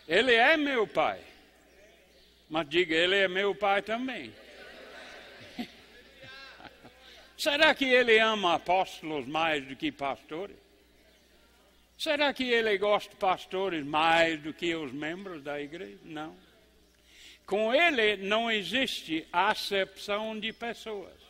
Ele 0.07 0.33
é 0.33 0.55
meu 0.55 0.87
pai. 0.87 1.19
Mas 2.49 2.69
diga, 2.69 2.95
ele 2.95 3.17
é 3.17 3.27
meu 3.27 3.53
pai 3.53 3.81
também. 3.81 4.33
Será 7.43 7.75
que 7.75 7.83
ele 7.83 8.17
ama 8.19 8.53
apóstolos 8.53 9.27
mais 9.27 9.67
do 9.67 9.75
que 9.75 9.91
pastores? 9.91 10.55
Será 11.97 12.33
que 12.33 12.45
ele 12.45 12.77
gosta 12.77 13.09
de 13.09 13.17
pastores 13.17 13.85
mais 13.85 14.39
do 14.39 14.53
que 14.53 14.73
os 14.73 14.93
membros 14.93 15.43
da 15.43 15.59
igreja? 15.59 15.99
Não. 16.05 16.33
Com 17.45 17.75
ele 17.75 18.15
não 18.15 18.49
existe 18.49 19.27
acepção 19.29 20.39
de 20.39 20.53
pessoas. 20.53 21.21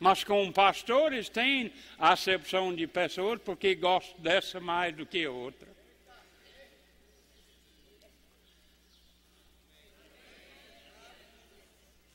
Mas 0.00 0.24
com 0.24 0.50
pastores 0.50 1.28
tem 1.28 1.72
acepção 1.96 2.74
de 2.74 2.88
pessoas 2.88 3.40
porque 3.42 3.76
gosta 3.76 4.20
dessa 4.20 4.58
mais 4.58 4.92
do 4.92 5.06
que 5.06 5.24
outra. 5.24 5.68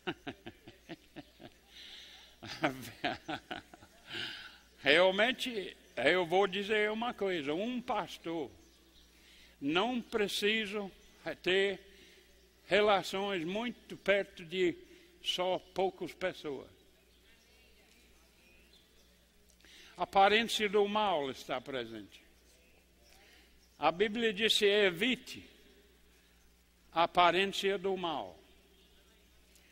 Realmente 4.81 5.75
eu 5.95 6.25
vou 6.25 6.47
dizer 6.47 6.91
uma 6.91 7.13
coisa: 7.13 7.53
um 7.53 7.81
pastor 7.81 8.49
não 9.59 10.01
precisa 10.01 10.89
ter 11.41 11.79
relações 12.65 13.43
muito 13.43 13.97
perto 13.97 14.45
de 14.45 14.75
só 15.21 15.59
poucas 15.73 16.13
pessoas. 16.13 16.69
A 19.97 20.03
aparência 20.03 20.69
do 20.69 20.87
mal 20.87 21.29
está 21.29 21.59
presente. 21.59 22.21
A 23.77 23.91
Bíblia 23.91 24.31
diz: 24.31 24.61
evite 24.61 25.43
a 26.93 27.03
aparência 27.03 27.77
do 27.77 27.95
mal. 27.97 28.37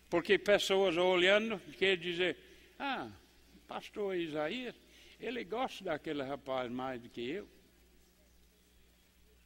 Porque 0.09 0.37
pessoas 0.37 0.95
olhando 0.95 1.59
quer 1.77 1.97
dizer, 1.97 2.37
ah, 2.79 3.09
pastor 3.67 4.15
Isaías, 4.15 4.75
ele 5.19 5.43
gosta 5.43 5.83
daquele 5.83 6.23
rapaz 6.23 6.71
mais 6.71 7.01
do 7.01 7.09
que 7.09 7.29
eu. 7.29 7.47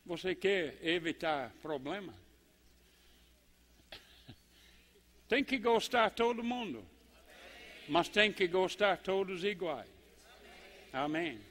Você 0.05 0.35
quer 0.35 0.77
evitar 0.85 1.51
problema? 1.61 2.13
Tem 5.27 5.43
que 5.43 5.57
gostar 5.57 6.09
todo 6.11 6.43
mundo. 6.43 6.85
Mas 7.87 8.07
tem 8.07 8.31
que 8.31 8.47
gostar 8.47 8.97
todos 8.97 9.43
iguais. 9.43 9.89
Amém. 10.93 11.41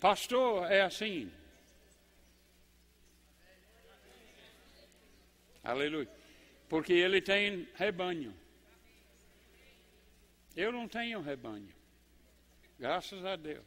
Pastor 0.00 0.70
é 0.70 0.80
assim. 0.80 1.30
Aleluia. 5.62 6.08
Porque 6.68 6.92
ele 6.92 7.20
tem 7.20 7.68
rebanho. 7.74 8.34
Eu 10.58 10.72
não 10.72 10.88
tenho 10.88 11.20
rebanho. 11.20 11.68
Graças 12.80 13.24
a 13.24 13.36
Deus. 13.36 13.64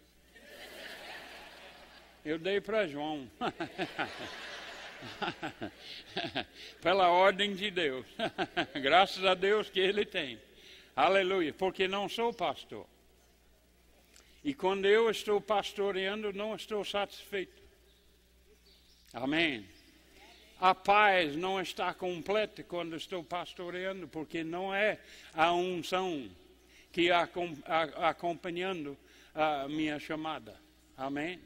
Eu 2.26 2.38
dei 2.38 2.60
para 2.60 2.86
João. 2.86 3.32
Pela 6.84 7.08
ordem 7.08 7.56
de 7.56 7.72
Deus. 7.72 8.06
Graças 8.84 9.24
a 9.24 9.34
Deus 9.34 9.70
que 9.70 9.80
ele 9.80 10.06
tem. 10.06 10.38
Aleluia. 10.94 11.54
Porque 11.54 11.88
não 11.88 12.10
sou 12.10 12.34
pastor. 12.34 12.86
E 14.44 14.54
quando 14.54 14.86
eu 14.86 15.10
estou 15.10 15.40
pastoreando, 15.40 16.34
não 16.34 16.58
estou 16.58 16.84
satisfeito. 16.84 17.64
Amém. 19.14 19.66
A 20.60 20.76
paz 20.76 21.38
não 21.38 21.62
está 21.62 21.94
completa 21.94 22.62
quando 22.64 22.98
estou 22.98 23.24
pastoreando, 23.24 24.10
porque 24.10 24.44
não 24.44 24.76
é 24.76 25.00
a 25.34 25.54
unção 25.54 26.30
que 26.92 27.10
acompanhando 27.12 28.98
a 29.34 29.68
minha 29.68 30.00
chamada. 30.00 30.60
Amém? 30.98 31.40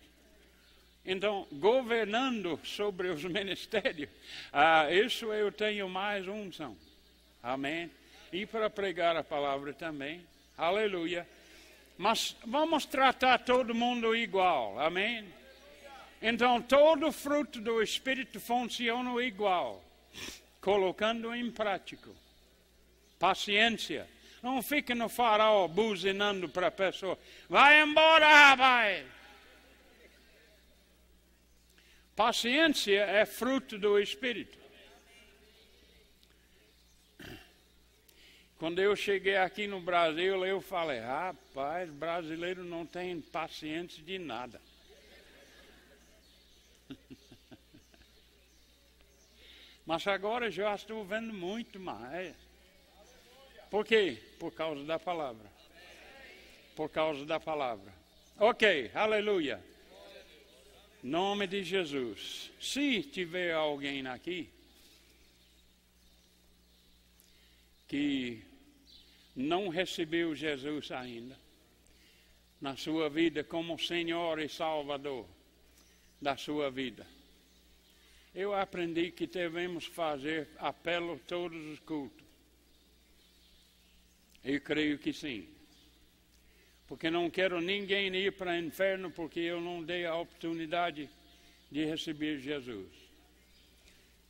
Então, 1.06 1.48
governando 1.52 2.60
sobre 2.64 3.10
os 3.10 3.24
ministérios, 3.26 4.10
ah, 4.52 4.92
isso 4.92 5.32
eu 5.32 5.52
tenho 5.52 5.88
mais 5.88 6.28
unção. 6.28 6.76
Amém? 7.44 7.92
E 8.34 8.46
para 8.46 8.70
pregar 8.70 9.16
a 9.16 9.24
palavra 9.24 9.72
também. 9.72 10.26
Aleluia. 10.58 11.28
Mas 11.98 12.36
vamos 12.46 12.86
tratar 12.86 13.40
todo 13.40 13.76
mundo 13.76 14.16
igual. 14.16 14.80
Amém? 14.80 15.26
Então, 16.22 16.62
todo 16.62 17.12
fruto 17.12 17.62
do 17.62 17.82
Espírito 17.84 18.40
funciona 18.40 19.22
igual, 19.24 19.84
colocando 20.60 21.34
em 21.36 21.52
prática. 21.52 22.10
Paciência, 23.20 24.08
não 24.46 24.62
fique 24.62 24.94
no 24.94 25.10
farol 25.10 25.68
buzinando 25.68 26.48
para 26.48 26.68
a 26.68 26.72
pessoa. 26.72 27.18
Vai 27.50 27.82
embora, 27.82 28.28
rapaz. 28.28 29.04
Paciência 32.16 33.02
é 33.02 33.26
fruto 33.26 33.80
do 33.80 34.00
Espírito. 34.00 34.56
Quando 38.60 38.80
eu 38.80 38.96
cheguei 38.96 39.36
aqui 39.36 39.66
no 39.66 39.82
Brasil, 39.82 40.46
eu 40.46 40.62
falei, 40.62 41.00
rapaz, 41.00 41.90
brasileiro 41.90 42.64
não 42.64 42.86
tem 42.86 43.20
paciência 43.20 44.04
de 44.04 44.20
nada. 44.20 44.62
Mas 49.88 50.06
agora 50.06 50.52
já 50.52 50.76
estou 50.76 51.04
vendo 51.04 51.34
muito 51.34 51.80
mais. 51.80 52.45
Por 53.76 53.84
quê? 53.84 54.18
Por 54.40 54.54
causa 54.54 54.86
da 54.86 54.98
palavra. 54.98 55.52
Por 56.78 56.90
causa 56.90 57.26
da 57.26 57.42
palavra. 57.42 57.94
Ok, 58.40 58.90
aleluia. 58.94 59.62
Nome 61.04 61.46
de 61.46 61.62
Jesus. 61.62 62.54
Se 62.58 63.04
tiver 63.04 63.54
alguém 63.54 64.08
aqui 64.08 64.50
que 67.86 68.42
não 69.36 69.68
recebeu 69.68 70.34
Jesus 70.34 70.90
ainda 70.92 71.38
na 72.62 72.78
sua 72.78 73.10
vida 73.10 73.44
como 73.44 73.78
Senhor 73.78 74.40
e 74.40 74.48
Salvador 74.48 75.28
da 76.22 76.38
sua 76.38 76.72
vida, 76.72 77.06
eu 78.34 78.54
aprendi 78.54 79.12
que 79.12 79.28
devemos 79.28 79.86
fazer 79.86 80.48
apelo 80.60 81.20
todos 81.28 81.62
os 81.66 81.80
cultos. 81.82 82.25
Eu 84.46 84.62
creio 84.62 85.00
que 85.00 85.12
sim. 85.12 85.48
Porque 86.88 87.10
não 87.10 87.32
quero 87.32 87.60
ninguém 87.60 88.16
ir 88.16 88.32
para 88.34 88.52
o 88.52 88.56
inferno 88.56 89.10
porque 89.10 89.40
eu 89.40 89.60
não 89.60 89.84
dei 89.84 90.06
a 90.06 90.16
oportunidade 90.16 91.10
de 91.72 91.84
receber 91.84 92.40
Jesus. 92.40 92.88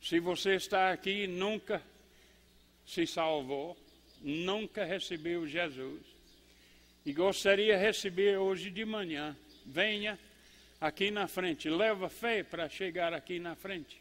Se 0.00 0.18
você 0.18 0.54
está 0.54 0.90
aqui 0.90 1.24
e 1.24 1.26
nunca 1.26 1.82
se 2.86 3.06
salvou, 3.06 3.76
nunca 4.22 4.84
recebeu 4.84 5.46
Jesus, 5.46 6.00
e 7.04 7.12
gostaria 7.12 7.76
de 7.76 7.82
receber 7.82 8.38
hoje 8.38 8.70
de 8.70 8.84
manhã, 8.84 9.36
venha 9.64 10.18
aqui 10.80 11.10
na 11.10 11.28
frente, 11.28 11.68
leva 11.68 12.08
fé 12.08 12.42
para 12.42 12.68
chegar 12.68 13.12
aqui 13.12 13.38
na 13.38 13.54
frente. 13.54 14.00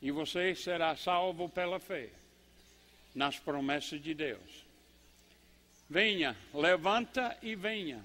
E 0.00 0.10
você 0.10 0.54
será 0.54 0.96
salvo 0.96 1.48
pela 1.48 1.78
fé 1.78 2.08
nas 3.14 3.38
promessas 3.38 4.00
de 4.00 4.14
Deus. 4.14 4.59
Venha, 5.90 6.36
levanta 6.54 7.36
e 7.42 7.56
venha. 7.56 8.00